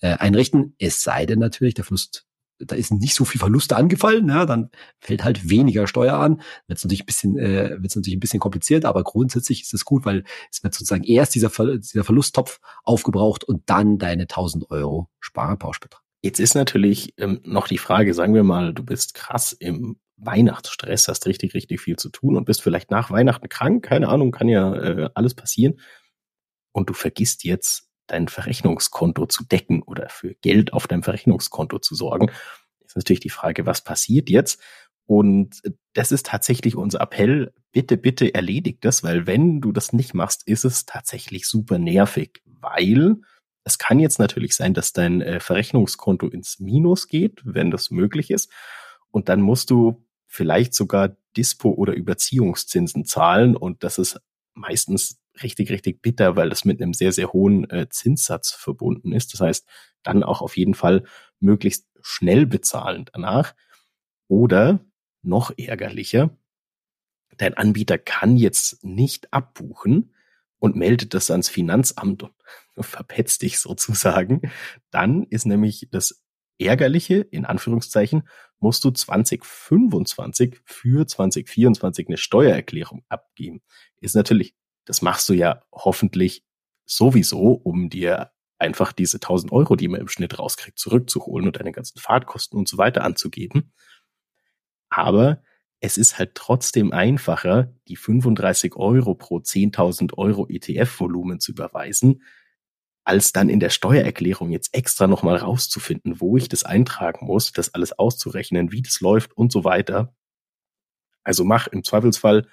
äh 0.00 0.14
einrichten, 0.14 0.74
es 0.78 1.02
sei 1.02 1.26
denn 1.26 1.38
natürlich, 1.38 1.74
der 1.74 1.84
Verlust 1.84 2.24
da 2.58 2.76
ist 2.76 2.92
nicht 2.92 3.14
so 3.14 3.24
viel 3.24 3.38
Verluste 3.38 3.76
angefallen, 3.76 4.28
ja, 4.28 4.46
dann 4.46 4.70
fällt 5.00 5.24
halt 5.24 5.48
weniger 5.48 5.86
Steuer 5.86 6.14
an. 6.14 6.40
Wird 6.66 6.82
natürlich 6.82 7.02
ein 7.02 7.06
bisschen, 7.06 7.38
äh, 7.38 7.70
wird 7.80 7.94
natürlich 7.96 8.16
ein 8.16 8.20
bisschen 8.20 8.40
kompliziert, 8.40 8.84
aber 8.84 9.02
grundsätzlich 9.02 9.62
ist 9.62 9.74
es 9.74 9.84
gut, 9.84 10.04
weil 10.04 10.24
es 10.50 10.62
wird 10.62 10.74
sozusagen 10.74 11.04
erst 11.04 11.34
dieser, 11.34 11.50
Ver 11.50 11.78
dieser 11.78 12.04
Verlusttopf 12.04 12.60
aufgebraucht 12.84 13.44
und 13.44 13.62
dann 13.66 13.98
deine 13.98 14.22
1000 14.22 14.70
Euro 14.70 15.10
Sparerpauschbetrag. 15.20 16.02
Jetzt 16.22 16.40
ist 16.40 16.54
natürlich 16.54 17.12
ähm, 17.18 17.40
noch 17.44 17.68
die 17.68 17.78
Frage, 17.78 18.14
sagen 18.14 18.34
wir 18.34 18.44
mal, 18.44 18.72
du 18.72 18.82
bist 18.82 19.14
krass 19.14 19.52
im 19.52 19.98
Weihnachtsstress, 20.16 21.08
hast 21.08 21.26
richtig, 21.26 21.54
richtig 21.54 21.80
viel 21.80 21.96
zu 21.96 22.08
tun 22.08 22.36
und 22.36 22.44
bist 22.44 22.62
vielleicht 22.62 22.90
nach 22.90 23.10
Weihnachten 23.10 23.48
krank, 23.48 23.84
keine 23.84 24.08
Ahnung, 24.08 24.30
kann 24.30 24.48
ja 24.48 24.74
äh, 24.74 25.10
alles 25.14 25.34
passieren. 25.34 25.80
Und 26.72 26.88
du 26.88 26.94
vergisst 26.94 27.44
jetzt 27.44 27.90
dein 28.06 28.28
Verrechnungskonto 28.28 29.26
zu 29.26 29.44
decken 29.44 29.82
oder 29.82 30.08
für 30.08 30.34
Geld 30.34 30.72
auf 30.72 30.86
deinem 30.86 31.02
Verrechnungskonto 31.02 31.78
zu 31.78 31.94
sorgen, 31.94 32.30
ist 32.84 32.96
natürlich 32.96 33.20
die 33.20 33.30
Frage, 33.30 33.66
was 33.66 33.82
passiert 33.82 34.30
jetzt? 34.30 34.60
Und 35.06 35.60
das 35.92 36.12
ist 36.12 36.26
tatsächlich 36.26 36.76
unser 36.76 37.00
Appell. 37.00 37.52
Bitte, 37.72 37.96
bitte 37.96 38.32
erledigt 38.34 38.84
das, 38.84 39.02
weil 39.02 39.26
wenn 39.26 39.60
du 39.60 39.72
das 39.72 39.92
nicht 39.92 40.14
machst, 40.14 40.46
ist 40.46 40.64
es 40.64 40.86
tatsächlich 40.86 41.46
super 41.46 41.78
nervig, 41.78 42.42
weil 42.44 43.16
es 43.64 43.78
kann 43.78 43.98
jetzt 43.98 44.18
natürlich 44.18 44.54
sein, 44.54 44.74
dass 44.74 44.92
dein 44.92 45.20
äh, 45.20 45.40
Verrechnungskonto 45.40 46.28
ins 46.28 46.60
Minus 46.60 47.08
geht, 47.08 47.40
wenn 47.44 47.70
das 47.70 47.90
möglich 47.90 48.30
ist. 48.30 48.50
Und 49.10 49.28
dann 49.28 49.40
musst 49.40 49.70
du 49.70 50.06
vielleicht 50.26 50.74
sogar 50.74 51.16
Dispo 51.36 51.70
oder 51.70 51.94
Überziehungszinsen 51.94 53.04
zahlen. 53.04 53.56
Und 53.56 53.82
das 53.82 53.98
ist 53.98 54.20
meistens 54.54 55.18
richtig, 55.42 55.70
richtig 55.70 56.02
bitter, 56.02 56.36
weil 56.36 56.48
das 56.50 56.64
mit 56.64 56.80
einem 56.80 56.94
sehr, 56.94 57.12
sehr 57.12 57.32
hohen 57.32 57.68
äh, 57.70 57.88
Zinssatz 57.88 58.52
verbunden 58.52 59.12
ist. 59.12 59.32
Das 59.32 59.40
heißt, 59.40 59.68
dann 60.02 60.22
auch 60.22 60.42
auf 60.42 60.56
jeden 60.56 60.74
Fall 60.74 61.04
möglichst 61.40 61.86
schnell 62.02 62.46
bezahlen 62.46 63.06
danach. 63.12 63.54
Oder 64.28 64.80
noch 65.22 65.52
ärgerlicher, 65.56 66.36
dein 67.36 67.54
Anbieter 67.54 67.98
kann 67.98 68.36
jetzt 68.36 68.84
nicht 68.84 69.32
abbuchen 69.32 70.14
und 70.58 70.76
meldet 70.76 71.14
das 71.14 71.30
ans 71.30 71.48
Finanzamt 71.48 72.22
und 72.22 72.32
verpetzt 72.78 73.42
dich 73.42 73.58
sozusagen. 73.58 74.42
Dann 74.90 75.24
ist 75.24 75.46
nämlich 75.46 75.88
das 75.90 76.24
Ärgerliche, 76.58 77.16
in 77.16 77.44
Anführungszeichen, 77.44 78.28
musst 78.60 78.84
du 78.84 78.90
2025 78.90 80.60
für 80.64 81.06
2024 81.06 82.08
eine 82.08 82.16
Steuererklärung 82.16 83.04
abgeben. 83.08 83.60
Ist 84.00 84.14
natürlich 84.14 84.54
das 84.84 85.02
machst 85.02 85.28
du 85.28 85.32
ja 85.32 85.62
hoffentlich 85.72 86.44
sowieso, 86.86 87.52
um 87.52 87.88
dir 87.88 88.30
einfach 88.58 88.92
diese 88.92 89.16
1000 89.16 89.52
Euro, 89.52 89.76
die 89.76 89.88
man 89.88 90.00
im 90.00 90.08
Schnitt 90.08 90.38
rauskriegt, 90.38 90.78
zurückzuholen 90.78 91.46
und 91.46 91.56
deine 91.56 91.72
ganzen 91.72 91.98
Fahrtkosten 91.98 92.58
und 92.58 92.68
so 92.68 92.78
weiter 92.78 93.04
anzugeben. 93.04 93.72
Aber 94.88 95.42
es 95.80 95.98
ist 95.98 96.18
halt 96.18 96.34
trotzdem 96.34 96.92
einfacher, 96.92 97.74
die 97.88 97.96
35 97.96 98.76
Euro 98.76 99.14
pro 99.14 99.38
10.000 99.38 100.16
Euro 100.16 100.46
ETF-Volumen 100.48 101.40
zu 101.40 101.52
überweisen, 101.52 102.22
als 103.04 103.32
dann 103.32 103.50
in 103.50 103.60
der 103.60 103.68
Steuererklärung 103.68 104.50
jetzt 104.50 104.74
extra 104.74 105.06
nochmal 105.06 105.36
rauszufinden, 105.36 106.20
wo 106.20 106.38
ich 106.38 106.48
das 106.48 106.64
eintragen 106.64 107.26
muss, 107.26 107.52
das 107.52 107.74
alles 107.74 107.92
auszurechnen, 107.98 108.72
wie 108.72 108.80
das 108.80 109.00
läuft 109.00 109.36
und 109.36 109.52
so 109.52 109.64
weiter. 109.64 110.14
Also 111.22 111.44
mach 111.44 111.66
im 111.66 111.84
Zweifelsfall 111.84 112.46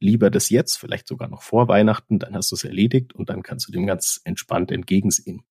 lieber 0.00 0.30
das 0.30 0.50
jetzt, 0.50 0.76
vielleicht 0.76 1.08
sogar 1.08 1.28
noch 1.28 1.42
vor 1.42 1.68
Weihnachten, 1.68 2.18
dann 2.18 2.34
hast 2.34 2.50
du 2.50 2.56
es 2.56 2.64
erledigt 2.64 3.14
und 3.14 3.30
dann 3.30 3.42
kannst 3.42 3.68
du 3.68 3.72
dem 3.72 3.86
ganz 3.86 4.20
entspannt 4.24 4.70
entgegensehen. 4.70 5.42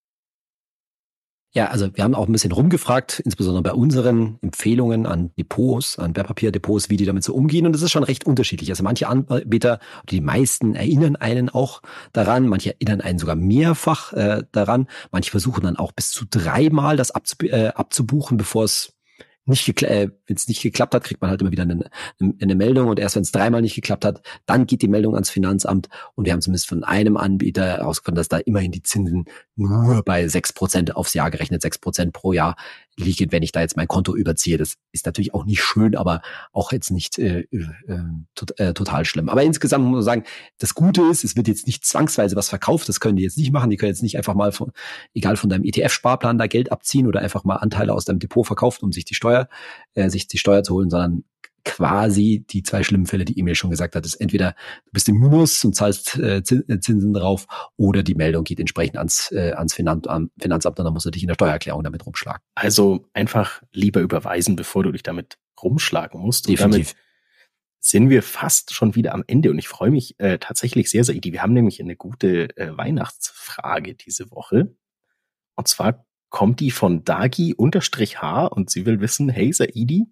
Ja, 1.55 1.67
also 1.67 1.87
wir 1.95 2.03
haben 2.03 2.15
auch 2.15 2.27
ein 2.27 2.33
bisschen 2.33 2.51
rumgefragt, 2.51 3.21
insbesondere 3.21 3.63
bei 3.63 3.71
unseren 3.71 4.37
Empfehlungen 4.41 5.05
an 5.05 5.31
Depots, 5.37 5.97
an 5.97 6.13
Wertpapierdepots, 6.13 6.89
wie 6.89 6.97
die 6.97 7.05
damit 7.05 7.23
so 7.23 7.33
umgehen. 7.33 7.65
Und 7.65 7.71
das 7.71 7.81
ist 7.81 7.91
schon 7.91 8.03
recht 8.03 8.25
unterschiedlich. 8.25 8.69
Also 8.69 8.83
manche 8.83 9.07
Anbieter, 9.07 9.79
die 10.09 10.19
meisten 10.19 10.75
erinnern 10.75 11.15
einen 11.15 11.47
auch 11.47 11.81
daran, 12.11 12.49
manche 12.49 12.71
erinnern 12.71 12.99
einen 12.99 13.19
sogar 13.19 13.37
mehrfach 13.37 14.11
äh, 14.11 14.43
daran. 14.51 14.87
Manche 15.13 15.31
versuchen 15.31 15.63
dann 15.63 15.77
auch 15.77 15.93
bis 15.93 16.11
zu 16.11 16.25
dreimal 16.29 16.97
das 16.97 17.11
abzub 17.11 17.43
äh, 17.43 17.67
abzubuchen, 17.67 18.35
bevor 18.35 18.65
es 18.65 18.94
nicht 19.45 19.83
äh, 19.83 20.09
wenn 20.27 20.35
es 20.35 20.47
nicht 20.47 20.61
geklappt 20.61 20.95
hat, 20.95 21.03
kriegt 21.03 21.21
man 21.21 21.29
halt 21.29 21.41
immer 21.41 21.51
wieder 21.51 21.63
eine, 21.63 21.89
eine 22.41 22.55
Meldung 22.55 22.87
und 22.87 22.99
erst 22.99 23.15
wenn 23.15 23.23
es 23.23 23.31
dreimal 23.31 23.61
nicht 23.61 23.75
geklappt 23.75 24.05
hat, 24.05 24.21
dann 24.45 24.65
geht 24.65 24.81
die 24.81 24.87
Meldung 24.87 25.13
ans 25.13 25.29
Finanzamt 25.29 25.87
und 26.15 26.25
wir 26.25 26.33
haben 26.33 26.41
zumindest 26.41 26.67
von 26.67 26.83
einem 26.83 27.17
Anbieter 27.17 27.65
herausgefunden, 27.65 28.17
dass 28.17 28.27
da 28.27 28.37
immerhin 28.37 28.71
die 28.71 28.83
Zinsen 28.83 29.25
nur 29.55 30.03
bei 30.03 30.27
sechs 30.27 30.51
Prozent 30.51 30.95
aufs 30.95 31.13
Jahr 31.13 31.31
gerechnet, 31.31 31.61
sechs 31.61 31.77
Prozent 31.77 32.13
pro 32.13 32.33
Jahr 32.33 32.55
liegen, 32.97 33.31
wenn 33.31 33.43
ich 33.43 33.51
da 33.51 33.61
jetzt 33.61 33.75
mein 33.77 33.87
Konto 33.87 34.15
überziehe. 34.15 34.57
Das 34.57 34.75
ist 34.91 35.05
natürlich 35.05 35.33
auch 35.33 35.45
nicht 35.45 35.61
schön, 35.61 35.95
aber 35.95 36.21
auch 36.53 36.71
jetzt 36.71 36.91
nicht 36.91 37.19
äh, 37.19 37.41
äh, 37.51 37.65
tot, 38.35 38.59
äh, 38.59 38.73
total 38.73 39.05
schlimm. 39.05 39.29
Aber 39.29 39.43
insgesamt 39.43 39.85
muss 39.85 39.95
man 39.95 40.03
sagen, 40.03 40.23
das 40.59 40.73
Gute 40.75 41.01
ist, 41.03 41.23
es 41.23 41.35
wird 41.35 41.47
jetzt 41.47 41.67
nicht 41.67 41.85
zwangsweise 41.85 42.35
was 42.35 42.49
verkauft, 42.49 42.87
das 42.87 42.99
können 42.99 43.17
die 43.17 43.23
jetzt 43.23 43.37
nicht 43.37 43.51
machen, 43.51 43.69
die 43.69 43.77
können 43.77 43.91
jetzt 43.91 44.03
nicht 44.03 44.17
einfach 44.17 44.33
mal 44.33 44.51
von, 44.51 44.71
egal 45.13 45.35
von 45.35 45.49
deinem 45.49 45.63
ETF-Sparplan 45.63 46.37
da 46.37 46.47
Geld 46.47 46.71
abziehen 46.71 47.07
oder 47.07 47.19
einfach 47.19 47.43
mal 47.43 47.57
Anteile 47.57 47.93
aus 47.93 48.05
deinem 48.05 48.19
Depot 48.19 48.45
verkaufen, 48.45 48.85
um 48.85 48.91
sich 48.91 49.05
die 49.05 49.15
Steuer, 49.15 49.49
äh, 49.93 50.09
sich 50.09 50.27
die 50.27 50.37
Steuer 50.37 50.63
zu 50.63 50.75
holen, 50.75 50.89
sondern 50.89 51.23
quasi 51.65 52.45
die 52.49 52.63
zwei 52.63 52.83
schlimmen 52.83 53.07
Fälle, 53.07 53.25
die 53.25 53.37
Emil 53.37 53.55
schon 53.55 53.71
gesagt 53.71 53.95
hat, 53.95 54.05
ist 54.05 54.15
entweder 54.15 54.55
du 54.85 54.91
bist 54.93 55.09
im 55.09 55.19
Minus 55.19 55.65
und 55.65 55.75
zahlst 55.75 56.15
äh, 56.17 56.37
äh, 56.37 56.79
Zinsen 56.79 57.13
drauf 57.13 57.47
oder 57.75 58.03
die 58.03 58.15
Meldung 58.15 58.43
geht 58.43 58.59
entsprechend 58.59 58.97
ans, 58.97 59.31
äh, 59.31 59.51
ans 59.51 59.73
Finanzamt, 59.73 60.31
Finanzamt 60.39 60.79
und 60.79 60.85
dann 60.85 60.93
musst 60.93 61.07
du 61.07 61.11
dich 61.11 61.23
in 61.23 61.27
der 61.27 61.33
Steuererklärung 61.33 61.83
damit 61.83 62.05
rumschlagen. 62.05 62.41
Also 62.53 63.07
einfach 63.13 63.61
lieber 63.73 63.99
überweisen, 63.99 64.55
bevor 64.55 64.83
du 64.83 64.91
dich 64.91 65.03
damit 65.03 65.37
rumschlagen 65.61 66.21
musst. 66.21 66.47
Definitiv. 66.47 66.63
Und 66.65 66.73
damit 66.73 66.95
sind 67.79 68.09
wir 68.09 68.23
fast 68.23 68.73
schon 68.73 68.95
wieder 68.95 69.13
am 69.13 69.23
Ende 69.27 69.49
und 69.49 69.57
ich 69.57 69.67
freue 69.67 69.91
mich 69.91 70.19
äh, 70.19 70.37
tatsächlich 70.37 70.89
sehr, 70.89 71.03
sehr, 71.03 71.15
Wir 71.15 71.41
haben 71.41 71.53
nämlich 71.53 71.81
eine 71.81 71.95
gute 71.95 72.55
äh, 72.57 72.77
Weihnachtsfrage 72.77 73.95
diese 73.95 74.31
Woche. 74.31 74.75
Und 75.55 75.67
zwar 75.67 76.05
kommt 76.29 76.59
die 76.59 76.71
von 76.71 77.03
Dagi-H 77.03 78.45
und 78.47 78.69
sie 78.69 78.85
will 78.85 79.01
wissen, 79.01 79.29
hey 79.29 79.53
Saidi, 79.53 80.07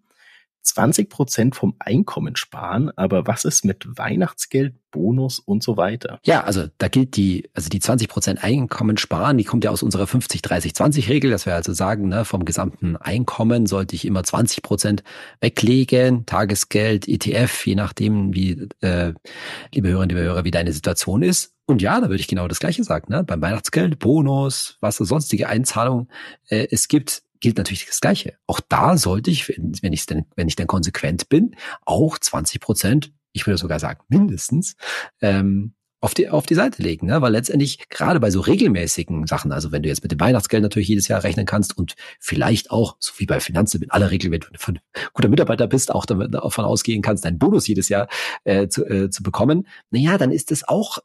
20 0.64 1.10
Prozent 1.10 1.56
vom 1.56 1.76
Einkommen 1.80 2.36
sparen, 2.36 2.92
aber 2.96 3.28
was 3.28 3.46
ist 3.46 3.66
mit 3.66 3.86
Weihnachtsgeld, 3.98 4.76
Bonus 4.92 5.40
und 5.40 5.64
so 5.64 5.76
weiter? 5.76 6.20
Ja, 6.24 6.44
also 6.44 6.68
da 6.78 6.88
gilt 6.88 7.18
die, 7.18 7.50
also 7.54 7.70
die 7.70 7.80
20 7.80 8.08
Prozent 8.08 8.44
Einkommen 8.44 8.98
sparen, 8.98 9.38
die 9.38 9.44
kommt 9.44 9.64
ja 9.64 9.72
aus 9.72 9.84
unserer 9.84 10.06
50-30-20-Regel, 10.06 11.32
dass 11.32 11.46
wir 11.46 11.56
also 11.56 11.74
sagen, 11.74 12.08
ne, 12.08 12.26
vom 12.26 12.46
gesamten 12.46 12.96
Einkommen 12.96 13.66
sollte 13.66 13.96
ich 13.96 14.06
immer 14.06 14.24
20 14.24 14.62
Prozent 14.62 15.04
weglegen, 15.42 16.26
Tagesgeld, 16.26 17.08
ETF, 17.08 17.66
je 17.66 17.76
nachdem, 17.76 18.34
wie, 18.34 18.68
äh, 18.82 19.14
liebe 19.74 19.90
Hörerinnen, 19.90 20.16
liebe 20.16 20.28
Hörer, 20.28 20.46
wie 20.46 20.52
deine 20.52 20.72
Situation 20.72 21.24
ist. 21.24 21.54
Und 21.66 21.82
ja, 21.82 22.00
da 22.00 22.10
würde 22.10 22.20
ich 22.20 22.28
genau 22.28 22.48
das 22.48 22.60
Gleiche 22.60 22.84
sagen. 22.84 23.12
Ne? 23.12 23.24
Beim 23.24 23.42
Weihnachtsgeld, 23.42 24.00
Bonus, 24.00 24.78
was 24.82 24.98
für 24.98 25.06
sonstige 25.06 25.48
Einzahlungen 25.48 26.10
äh, 26.48 26.68
es 26.72 26.88
gibt, 26.88 27.24
gilt 27.44 27.58
natürlich 27.58 27.86
das 27.86 28.00
Gleiche. 28.00 28.38
Auch 28.48 28.62
da 28.62 28.98
sollte 28.98 29.30
ich, 29.30 29.50
wenn 29.50 29.94
ich 29.94 30.06
denn, 30.06 30.26
wenn 30.38 30.48
ich 30.48 30.56
denn 30.56 30.66
konsequent 30.66 31.28
bin, 31.28 31.56
auch 31.86 32.18
20 32.18 32.62
Prozent, 32.62 33.12
ich 33.34 33.46
würde 33.46 33.58
sogar 33.58 33.80
sagen 33.80 34.00
mindestens, 34.08 34.76
ähm, 35.22 35.74
auf 36.00 36.14
die, 36.14 36.30
auf 36.30 36.46
die 36.46 36.56
Seite 36.56 36.82
legen, 36.82 37.08
ne? 37.08 37.22
weil 37.22 37.34
letztendlich 37.34 37.90
gerade 37.90 38.22
bei 38.22 38.32
so 38.32 38.40
regelmäßigen 38.40 39.28
Sachen, 39.28 39.52
also 39.52 39.74
wenn 39.74 39.84
du 39.84 39.90
jetzt 39.90 40.04
mit 40.04 40.12
dem 40.12 40.22
Weihnachtsgeld 40.22 40.64
natürlich 40.64 40.88
jedes 40.88 41.10
Jahr 41.10 41.24
rechnen 41.24 41.46
kannst 41.46 41.78
und 41.78 41.96
vielleicht 42.18 42.72
auch, 42.72 42.96
so 43.00 43.12
wie 43.18 43.26
bei 43.26 43.42
Finanzen, 43.42 43.82
in 43.82 43.92
aller 43.92 44.10
Regel, 44.10 44.32
wenn 44.32 44.40
du 44.40 44.48
ein 44.68 44.80
guter 45.14 45.28
Mitarbeiter 45.28 45.68
bist, 45.68 45.94
auch 45.94 46.06
davon 46.06 46.66
ausgehen 46.66 47.02
kannst, 47.02 47.26
deinen 47.26 47.40
Bonus 47.40 47.68
jedes 47.68 47.90
Jahr 47.90 48.08
äh, 48.46 48.70
zu, 48.70 48.86
äh, 48.86 49.10
zu 49.10 49.22
bekommen, 49.22 49.68
naja, 49.92 50.18
dann 50.18 50.32
ist 50.32 50.52
das 50.52 50.66
auch 50.66 51.00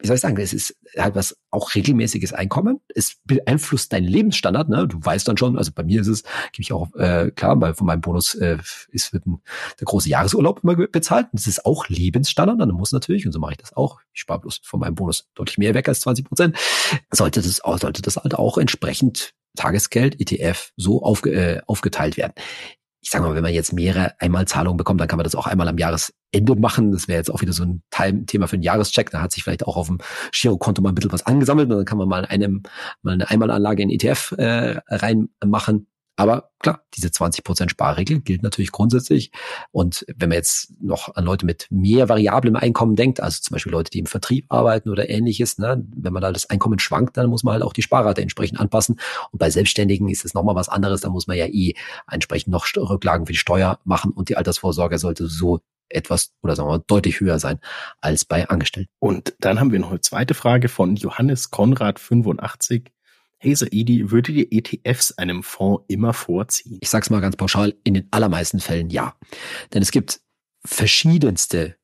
wie 0.00 0.06
soll 0.06 0.16
ich 0.16 0.22
sagen, 0.22 0.36
es 0.38 0.52
ist 0.52 0.76
halt 0.96 1.14
was 1.14 1.36
auch 1.50 1.74
regelmäßiges 1.74 2.32
Einkommen. 2.32 2.80
Es 2.94 3.16
beeinflusst 3.24 3.92
deinen 3.92 4.06
Lebensstandard. 4.06 4.68
Ne? 4.68 4.88
Du 4.88 4.98
weißt 5.02 5.28
dann 5.28 5.36
schon, 5.36 5.58
also 5.58 5.72
bei 5.72 5.82
mir 5.82 6.00
ist 6.00 6.08
es, 6.08 6.22
gebe 6.52 6.62
ich 6.62 6.72
auch 6.72 6.94
äh, 6.94 7.30
klar, 7.30 7.60
weil 7.60 7.74
von 7.74 7.86
meinem 7.86 8.00
Bonus 8.00 8.34
äh, 8.34 8.58
ist 8.90 9.12
wird 9.12 9.26
ein, 9.26 9.40
der 9.78 9.84
große 9.84 10.08
Jahresurlaub 10.08 10.62
immer 10.62 10.74
bezahlt. 10.74 11.26
das 11.32 11.46
ist 11.46 11.66
auch 11.66 11.88
Lebensstandard. 11.88 12.60
Dann 12.60 12.70
muss 12.70 12.92
natürlich, 12.92 13.26
und 13.26 13.32
so 13.32 13.38
mache 13.38 13.52
ich 13.52 13.58
das 13.58 13.76
auch, 13.76 14.00
ich 14.12 14.20
spare 14.20 14.40
bloß 14.40 14.60
von 14.62 14.80
meinem 14.80 14.94
Bonus 14.94 15.28
deutlich 15.34 15.58
mehr 15.58 15.74
weg 15.74 15.88
als 15.88 16.00
20 16.00 16.24
Prozent, 16.24 16.56
sollte 17.10 17.42
das, 17.42 17.56
sollte 17.56 18.02
das 18.02 18.16
halt 18.16 18.34
auch 18.34 18.58
entsprechend 18.58 19.34
Tagesgeld, 19.56 20.20
ETF, 20.20 20.72
so 20.76 21.02
aufge, 21.02 21.32
äh, 21.32 21.60
aufgeteilt 21.66 22.16
werden 22.16 22.32
ich 23.02 23.10
sage 23.10 23.24
mal, 23.24 23.34
wenn 23.34 23.42
man 23.42 23.54
jetzt 23.54 23.72
mehrere 23.72 24.12
Einmalzahlungen 24.20 24.76
bekommt, 24.76 25.00
dann 25.00 25.08
kann 25.08 25.16
man 25.16 25.24
das 25.24 25.34
auch 25.34 25.46
einmal 25.46 25.68
am 25.68 25.78
Jahresende 26.32 26.60
machen. 26.60 26.92
Das 26.92 27.08
wäre 27.08 27.18
jetzt 27.18 27.30
auch 27.30 27.40
wieder 27.40 27.52
so 27.52 27.64
ein 27.64 27.82
Thema 28.26 28.46
für 28.46 28.54
einen 28.54 28.62
Jahrescheck. 28.62 29.10
Da 29.10 29.22
hat 29.22 29.32
sich 29.32 29.44
vielleicht 29.44 29.66
auch 29.66 29.76
auf 29.76 29.88
dem 29.88 29.98
Girokonto 30.32 30.82
mal 30.82 30.90
ein 30.90 30.94
bisschen 30.94 31.12
was 31.12 31.26
angesammelt 31.26 31.70
und 31.70 31.76
dann 31.76 31.84
kann 31.84 31.98
man 31.98 32.08
mal, 32.08 32.24
einem, 32.24 32.62
mal 33.02 33.12
eine 33.12 33.28
Einmalanlage 33.30 33.82
in 33.82 33.90
ETF 33.90 34.34
äh, 34.38 34.80
reinmachen. 34.88 35.86
Aber 36.16 36.50
klar, 36.58 36.82
diese 36.94 37.08
20% 37.08 37.70
Sparregel 37.70 38.20
gilt 38.20 38.42
natürlich 38.42 38.72
grundsätzlich. 38.72 39.30
Und 39.72 40.04
wenn 40.14 40.28
man 40.28 40.36
jetzt 40.36 40.70
noch 40.78 41.14
an 41.14 41.24
Leute 41.24 41.46
mit 41.46 41.66
mehr 41.70 42.10
variablem 42.10 42.56
Einkommen 42.56 42.94
denkt, 42.94 43.22
also 43.22 43.40
zum 43.40 43.54
Beispiel 43.54 43.72
Leute, 43.72 43.90
die 43.90 44.00
im 44.00 44.06
Vertrieb 44.06 44.44
arbeiten 44.50 44.90
oder 44.90 45.08
ähnliches, 45.08 45.56
ne, 45.56 45.82
wenn 45.96 46.12
man 46.12 46.20
da 46.20 46.30
das 46.30 46.50
Einkommen 46.50 46.78
schwankt, 46.78 47.16
dann 47.16 47.30
muss 47.30 47.42
man 47.42 47.54
halt 47.54 47.62
auch 47.62 47.72
die 47.72 47.80
Sparrate 47.80 48.20
entsprechend 48.20 48.60
anpassen. 48.60 49.00
Und 49.30 49.38
bei 49.38 49.48
Selbstständigen 49.48 50.10
ist 50.10 50.26
es 50.26 50.34
nochmal 50.34 50.56
was 50.56 50.68
anderes. 50.68 51.00
Da 51.00 51.08
muss 51.08 51.26
man 51.26 51.38
ja 51.38 51.46
eh 51.46 51.72
entsprechend 52.10 52.52
noch 52.52 52.66
Rücklagen 52.76 53.24
für 53.24 53.32
die 53.32 53.38
Steuer 53.38 53.78
machen 53.84 54.10
und 54.10 54.28
die 54.28 54.36
Altersvorsorge 54.36 54.98
sollte 54.98 55.26
so 55.26 55.60
etwas 55.90 56.32
oder 56.42 56.56
sagen 56.56 56.68
wir 56.68 56.78
mal 56.78 56.84
deutlich 56.86 57.20
höher 57.20 57.38
sein 57.38 57.58
als 58.00 58.24
bei 58.24 58.48
Angestellten. 58.48 58.90
Und 58.98 59.34
dann 59.40 59.60
haben 59.60 59.72
wir 59.72 59.78
noch 59.78 59.90
eine 59.90 60.00
zweite 60.00 60.34
Frage 60.34 60.68
von 60.68 60.96
Johannes 60.96 61.50
Konrad 61.50 61.98
85. 61.98 62.90
Hey 63.38 63.54
Saidi, 63.54 64.10
würde 64.10 64.32
die 64.32 64.52
ETFs 64.52 65.12
einem 65.12 65.42
Fonds 65.42 65.84
immer 65.88 66.12
vorziehen? 66.12 66.78
Ich 66.80 66.90
sag's 66.90 67.10
mal 67.10 67.20
ganz 67.20 67.36
pauschal, 67.36 67.74
in 67.84 67.94
den 67.94 68.08
allermeisten 68.10 68.60
Fällen 68.60 68.90
ja. 68.90 69.14
Denn 69.72 69.82
es 69.82 69.92
gibt 69.92 70.20
verschiedenste 70.64 71.76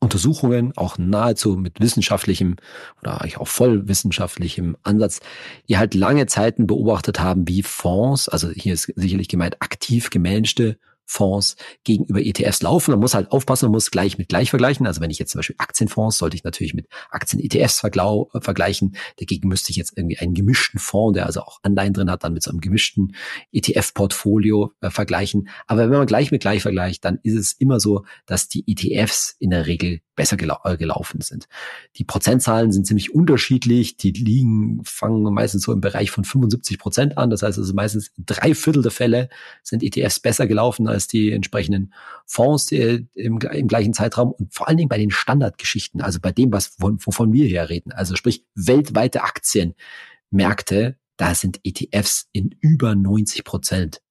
Untersuchungen, 0.00 0.72
auch 0.76 0.96
nahezu 0.96 1.56
mit 1.56 1.78
wissenschaftlichem 1.80 2.56
oder 3.00 3.20
eigentlich 3.20 3.36
auch 3.36 3.48
voll 3.48 3.86
wissenschaftlichem 3.86 4.76
Ansatz, 4.82 5.20
die 5.68 5.76
halt 5.76 5.94
lange 5.94 6.26
Zeiten 6.26 6.66
beobachtet 6.66 7.20
haben, 7.20 7.46
wie 7.46 7.62
Fonds, 7.62 8.28
also 8.28 8.48
hier 8.48 8.72
ist 8.72 8.90
sicherlich 8.96 9.28
gemeint 9.28 9.60
aktiv 9.60 10.08
gemanagte 10.08 10.78
Fonds 11.10 11.56
gegenüber 11.82 12.20
ETFs 12.20 12.62
laufen. 12.62 12.92
Man 12.92 13.00
muss 13.00 13.14
halt 13.14 13.32
aufpassen, 13.32 13.66
man 13.66 13.72
muss 13.72 13.90
gleich 13.90 14.16
mit 14.16 14.28
gleich 14.28 14.50
vergleichen. 14.50 14.86
Also 14.86 15.00
wenn 15.00 15.10
ich 15.10 15.18
jetzt 15.18 15.32
zum 15.32 15.40
Beispiel 15.40 15.56
Aktienfonds, 15.58 16.18
sollte 16.18 16.36
ich 16.36 16.44
natürlich 16.44 16.72
mit 16.72 16.86
Aktien-ETFs 17.10 17.82
äh, 17.82 18.40
vergleichen. 18.40 18.96
Dagegen 19.18 19.48
müsste 19.48 19.70
ich 19.70 19.76
jetzt 19.76 19.98
irgendwie 19.98 20.18
einen 20.18 20.34
gemischten 20.34 20.78
Fonds, 20.78 21.16
der 21.16 21.26
also 21.26 21.40
auch 21.40 21.58
Anleihen 21.62 21.94
drin 21.94 22.10
hat, 22.10 22.22
dann 22.22 22.32
mit 22.32 22.44
so 22.44 22.50
einem 22.50 22.60
gemischten 22.60 23.16
ETF-Portfolio 23.52 24.72
äh, 24.80 24.90
vergleichen. 24.90 25.48
Aber 25.66 25.90
wenn 25.90 25.98
man 25.98 26.06
gleich 26.06 26.30
mit 26.30 26.42
gleich 26.42 26.62
vergleicht, 26.62 27.04
dann 27.04 27.18
ist 27.24 27.34
es 27.34 27.52
immer 27.54 27.80
so, 27.80 28.04
dass 28.26 28.48
die 28.48 28.64
ETFs 28.68 29.34
in 29.40 29.50
der 29.50 29.66
Regel 29.66 30.00
besser 30.20 30.36
gelau 30.36 30.58
äh, 30.64 30.76
gelaufen 30.76 31.22
sind. 31.22 31.48
Die 31.96 32.04
Prozentzahlen 32.04 32.72
sind 32.72 32.86
ziemlich 32.86 33.14
unterschiedlich. 33.14 33.96
Die 33.96 34.10
liegen, 34.10 34.82
fangen 34.84 35.22
meistens 35.32 35.62
so 35.62 35.72
im 35.72 35.80
Bereich 35.80 36.10
von 36.10 36.24
75 36.24 36.78
Prozent 36.78 37.16
an. 37.16 37.30
Das 37.30 37.40
heißt 37.40 37.56
also 37.56 37.72
meistens 37.72 38.12
drei 38.18 38.54
Viertel 38.54 38.82
der 38.82 38.90
Fälle 38.90 39.30
sind 39.62 39.82
ETFs 39.82 40.20
besser 40.20 40.46
gelaufen 40.46 40.88
als 40.88 41.06
die 41.06 41.32
entsprechenden 41.32 41.94
Fonds 42.26 42.66
die, 42.66 43.08
im, 43.14 43.38
im, 43.38 43.66
gleichen 43.66 43.94
Zeitraum 43.94 44.32
und 44.32 44.52
vor 44.52 44.68
allen 44.68 44.76
Dingen 44.76 44.90
bei 44.90 44.98
den 44.98 45.10
Standardgeschichten, 45.10 46.02
also 46.02 46.20
bei 46.20 46.32
dem, 46.32 46.52
was 46.52 46.74
wovon 46.78 47.32
wir 47.32 47.46
hier 47.46 47.70
reden, 47.70 47.90
also 47.92 48.14
sprich 48.14 48.44
weltweite 48.54 49.22
Aktienmärkte, 49.22 50.98
da 51.16 51.34
sind 51.34 51.60
ETFs 51.64 52.28
in 52.32 52.54
über 52.60 52.94
90 52.94 53.44
Prozent 53.44 54.02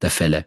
der 0.00 0.10
Fälle 0.10 0.46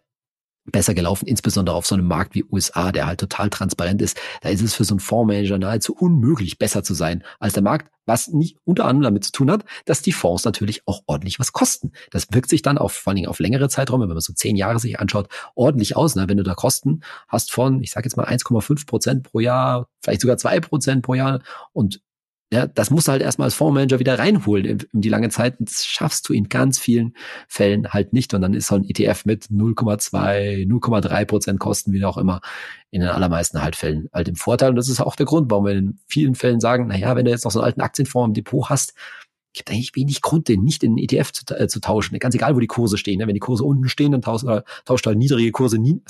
besser 0.65 0.93
gelaufen, 0.93 1.27
insbesondere 1.27 1.75
auf 1.75 1.85
so 1.85 1.95
einem 1.95 2.07
Markt 2.07 2.35
wie 2.35 2.43
USA, 2.43 2.91
der 2.91 3.07
halt 3.07 3.19
total 3.19 3.49
transparent 3.49 4.01
ist. 4.01 4.19
Da 4.41 4.49
ist 4.49 4.61
es 4.61 4.75
für 4.75 4.83
so 4.83 4.93
einen 4.93 4.99
Fondsmanager 4.99 5.57
nahezu 5.57 5.95
unmöglich, 5.95 6.57
besser 6.57 6.83
zu 6.83 6.93
sein 6.93 7.23
als 7.39 7.53
der 7.53 7.63
Markt, 7.63 7.91
was 8.05 8.27
nicht 8.27 8.57
unter 8.63 8.85
anderem 8.85 9.03
damit 9.03 9.23
zu 9.23 9.31
tun 9.31 9.51
hat, 9.51 9.65
dass 9.85 10.01
die 10.01 10.11
Fonds 10.11 10.43
natürlich 10.45 10.87
auch 10.87 11.01
ordentlich 11.07 11.39
was 11.39 11.53
kosten. 11.53 11.91
Das 12.11 12.27
wirkt 12.31 12.49
sich 12.49 12.61
dann 12.61 12.77
auf, 12.77 12.93
vor 12.93 13.11
allen 13.11 13.15
Dingen 13.15 13.29
auf 13.29 13.39
längere 13.39 13.69
Zeiträume, 13.69 14.03
wenn 14.03 14.13
man 14.13 14.21
so 14.21 14.33
zehn 14.33 14.55
Jahre 14.55 14.79
sich 14.79 14.99
anschaut, 14.99 15.27
ordentlich 15.55 15.95
aus. 15.95 16.15
Ne? 16.15 16.27
Wenn 16.27 16.37
du 16.37 16.43
da 16.43 16.53
Kosten 16.53 17.01
hast 17.27 17.51
von, 17.51 17.81
ich 17.81 17.91
sage 17.91 18.05
jetzt 18.05 18.17
mal 18.17 18.27
1,5 18.27 18.85
Prozent 18.85 19.23
pro 19.23 19.39
Jahr, 19.39 19.87
vielleicht 20.01 20.21
sogar 20.21 20.37
zwei 20.37 20.59
Prozent 20.59 21.03
pro 21.03 21.13
Jahr 21.13 21.41
und 21.73 22.01
ja, 22.53 22.67
das 22.67 22.89
musst 22.89 23.07
du 23.07 23.13
halt 23.13 23.21
erstmal 23.21 23.45
als 23.45 23.53
Fondsmanager 23.55 23.99
wieder 23.99 24.19
reinholen 24.19 24.65
in, 24.65 24.79
in 24.91 25.01
die 25.01 25.07
lange 25.09 25.29
Zeit. 25.29 25.55
Das 25.59 25.85
schaffst 25.85 26.27
du 26.27 26.33
in 26.33 26.49
ganz 26.49 26.79
vielen 26.79 27.15
Fällen 27.47 27.87
halt 27.87 28.11
nicht. 28.11 28.33
Und 28.33 28.41
dann 28.41 28.53
ist 28.53 28.67
so 28.67 28.75
ein 28.75 28.83
ETF 28.83 29.23
mit 29.23 29.45
0,2, 29.45 30.67
0,3 30.67 31.25
Prozent 31.25 31.59
Kosten, 31.59 31.93
wie 31.93 32.03
auch 32.03 32.17
immer, 32.17 32.41
in 32.89 32.99
den 33.01 33.09
allermeisten 33.09 33.61
halt 33.61 33.77
Fällen 33.77 34.09
halt 34.11 34.27
im 34.27 34.35
Vorteil. 34.35 34.71
Und 34.71 34.75
das 34.75 34.89
ist 34.89 34.99
auch 34.99 35.15
der 35.15 35.25
Grund, 35.25 35.49
warum 35.49 35.65
wir 35.65 35.73
in 35.73 35.99
vielen 36.07 36.35
Fällen 36.35 36.59
sagen, 36.59 36.87
na 36.87 36.97
ja, 36.97 37.15
wenn 37.15 37.23
du 37.23 37.31
jetzt 37.31 37.45
noch 37.45 37.51
so 37.51 37.59
einen 37.59 37.67
alten 37.67 37.81
Aktienfonds 37.81 38.27
im 38.27 38.33
Depot 38.33 38.69
hast, 38.69 38.95
gibt 39.53 39.69
eigentlich 39.69 39.95
wenig 39.95 40.21
Grund, 40.21 40.49
den 40.49 40.63
nicht 40.63 40.83
in 40.83 40.97
den 40.97 41.03
ETF 41.03 41.31
zu, 41.31 41.55
äh, 41.55 41.67
zu 41.67 41.79
tauschen. 41.79 42.19
Ganz 42.19 42.35
egal, 42.35 42.55
wo 42.55 42.59
die 42.59 42.67
Kurse 42.67 42.97
stehen. 42.97 43.19
Ne? 43.19 43.27
Wenn 43.27 43.33
die 43.33 43.39
Kurse 43.39 43.63
unten 43.63 43.87
stehen, 43.87 44.11
dann 44.11 44.21
tauscht, 44.21 44.45
äh, 44.45 44.61
tauscht 44.85 45.05
halt 45.05 45.17
niedrige 45.17 45.51
Kurse 45.51 45.77
nie, 45.77 46.01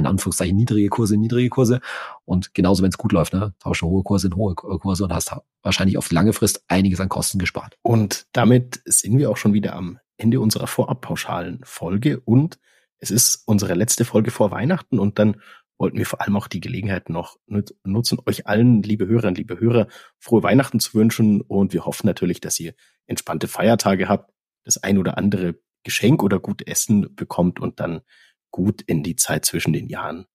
in 0.00 0.06
Anführungszeichen 0.06 0.56
niedrige 0.56 0.88
Kurse 0.88 1.14
in 1.14 1.20
niedrige 1.20 1.48
Kurse. 1.48 1.80
Und 2.24 2.54
genauso, 2.54 2.82
wenn 2.82 2.90
es 2.90 2.98
gut 2.98 3.12
läuft, 3.12 3.32
ne? 3.32 3.54
tausche 3.60 3.86
hohe 3.86 4.02
Kurse 4.02 4.26
in 4.26 4.36
hohe 4.36 4.54
Kurse 4.54 5.04
und 5.04 5.12
hast 5.12 5.34
wahrscheinlich 5.62 5.98
auf 5.98 6.10
lange 6.10 6.32
Frist 6.32 6.64
einiges 6.68 7.00
an 7.00 7.08
Kosten 7.08 7.38
gespart. 7.38 7.76
Und 7.82 8.26
damit 8.32 8.82
sind 8.84 9.18
wir 9.18 9.30
auch 9.30 9.36
schon 9.36 9.52
wieder 9.54 9.74
am 9.74 9.98
Ende 10.16 10.40
unserer 10.40 10.66
vorabpauschalen 10.66 11.60
Folge 11.64 12.20
und 12.20 12.58
es 12.98 13.10
ist 13.10 13.42
unsere 13.46 13.74
letzte 13.74 14.04
Folge 14.04 14.30
vor 14.30 14.50
Weihnachten 14.50 14.98
und 14.98 15.18
dann 15.18 15.40
wollten 15.78 15.96
wir 15.96 16.04
vor 16.04 16.20
allem 16.20 16.36
auch 16.36 16.46
die 16.46 16.60
Gelegenheit 16.60 17.08
noch 17.08 17.38
nutzen, 17.46 18.18
euch 18.26 18.46
allen, 18.46 18.82
liebe 18.82 19.06
Hörerinnen, 19.06 19.34
liebe 19.34 19.58
Hörer, 19.58 19.86
frohe 20.18 20.42
Weihnachten 20.42 20.78
zu 20.78 20.92
wünschen 20.92 21.40
und 21.40 21.72
wir 21.72 21.86
hoffen 21.86 22.06
natürlich, 22.06 22.40
dass 22.40 22.60
ihr 22.60 22.74
entspannte 23.06 23.48
Feiertage 23.48 24.06
habt, 24.06 24.30
das 24.64 24.76
ein 24.76 24.98
oder 24.98 25.16
andere 25.16 25.58
Geschenk 25.82 26.22
oder 26.22 26.38
gut 26.38 26.66
Essen 26.68 27.14
bekommt 27.14 27.60
und 27.60 27.80
dann 27.80 28.02
gut 28.50 28.82
in 28.82 29.02
die 29.02 29.16
Zeit 29.16 29.44
zwischen 29.44 29.72
den 29.72 29.88
Jahren 29.88 30.26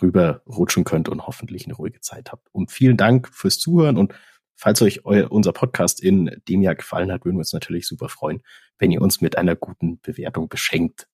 rüberrutschen 0.00 0.84
könnt 0.84 1.08
und 1.08 1.26
hoffentlich 1.26 1.64
eine 1.66 1.74
ruhige 1.74 2.00
Zeit 2.00 2.30
habt. 2.30 2.48
Und 2.52 2.70
vielen 2.70 2.96
Dank 2.96 3.28
fürs 3.32 3.58
Zuhören 3.58 3.96
und 3.96 4.14
falls 4.54 4.82
euch 4.82 5.04
euer, 5.04 5.30
unser 5.30 5.52
Podcast 5.52 6.02
in 6.02 6.40
dem 6.48 6.62
Jahr 6.62 6.74
gefallen 6.74 7.12
hat, 7.12 7.24
würden 7.24 7.36
wir 7.36 7.40
uns 7.40 7.52
natürlich 7.52 7.86
super 7.86 8.08
freuen, 8.08 8.42
wenn 8.78 8.90
ihr 8.90 9.02
uns 9.02 9.20
mit 9.20 9.36
einer 9.38 9.56
guten 9.56 10.00
Bewertung 10.00 10.48
beschenkt 10.48 11.08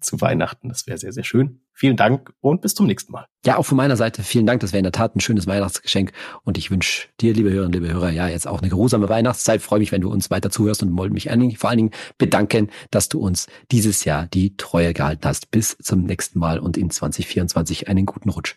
zu 0.00 0.20
Weihnachten. 0.20 0.68
Das 0.68 0.86
wäre 0.86 0.98
sehr, 0.98 1.12
sehr 1.12 1.24
schön. 1.24 1.60
Vielen 1.72 1.96
Dank 1.96 2.32
und 2.40 2.60
bis 2.60 2.74
zum 2.74 2.86
nächsten 2.86 3.12
Mal. 3.12 3.26
Ja, 3.44 3.56
auch 3.56 3.64
von 3.64 3.76
meiner 3.76 3.96
Seite 3.96 4.22
vielen 4.22 4.46
Dank. 4.46 4.60
Das 4.60 4.72
wäre 4.72 4.80
in 4.80 4.84
der 4.84 4.92
Tat 4.92 5.16
ein 5.16 5.20
schönes 5.20 5.46
Weihnachtsgeschenk. 5.46 6.12
Und 6.44 6.58
ich 6.58 6.70
wünsche 6.70 7.08
dir, 7.20 7.32
liebe 7.32 7.50
Hörerinnen, 7.50 7.72
liebe 7.72 7.92
Hörer, 7.92 8.10
ja, 8.10 8.28
jetzt 8.28 8.46
auch 8.46 8.60
eine 8.60 8.68
geruhsame 8.68 9.08
Weihnachtszeit. 9.08 9.62
freue 9.62 9.78
mich, 9.78 9.92
wenn 9.92 10.02
du 10.02 10.10
uns 10.10 10.30
weiter 10.30 10.50
zuhörst 10.50 10.82
und 10.82 10.96
wollte 10.96 11.14
mich 11.14 11.28
vor 11.58 11.70
allen 11.70 11.78
Dingen 11.78 11.90
bedanken, 12.18 12.70
dass 12.90 13.08
du 13.08 13.20
uns 13.20 13.46
dieses 13.70 14.04
Jahr 14.04 14.26
die 14.26 14.56
Treue 14.56 14.92
gehalten 14.92 15.26
hast. 15.26 15.50
Bis 15.50 15.78
zum 15.78 16.04
nächsten 16.04 16.38
Mal 16.38 16.58
und 16.58 16.76
in 16.76 16.90
2024 16.90 17.88
einen 17.88 18.06
guten 18.06 18.30
Rutsch. 18.30 18.56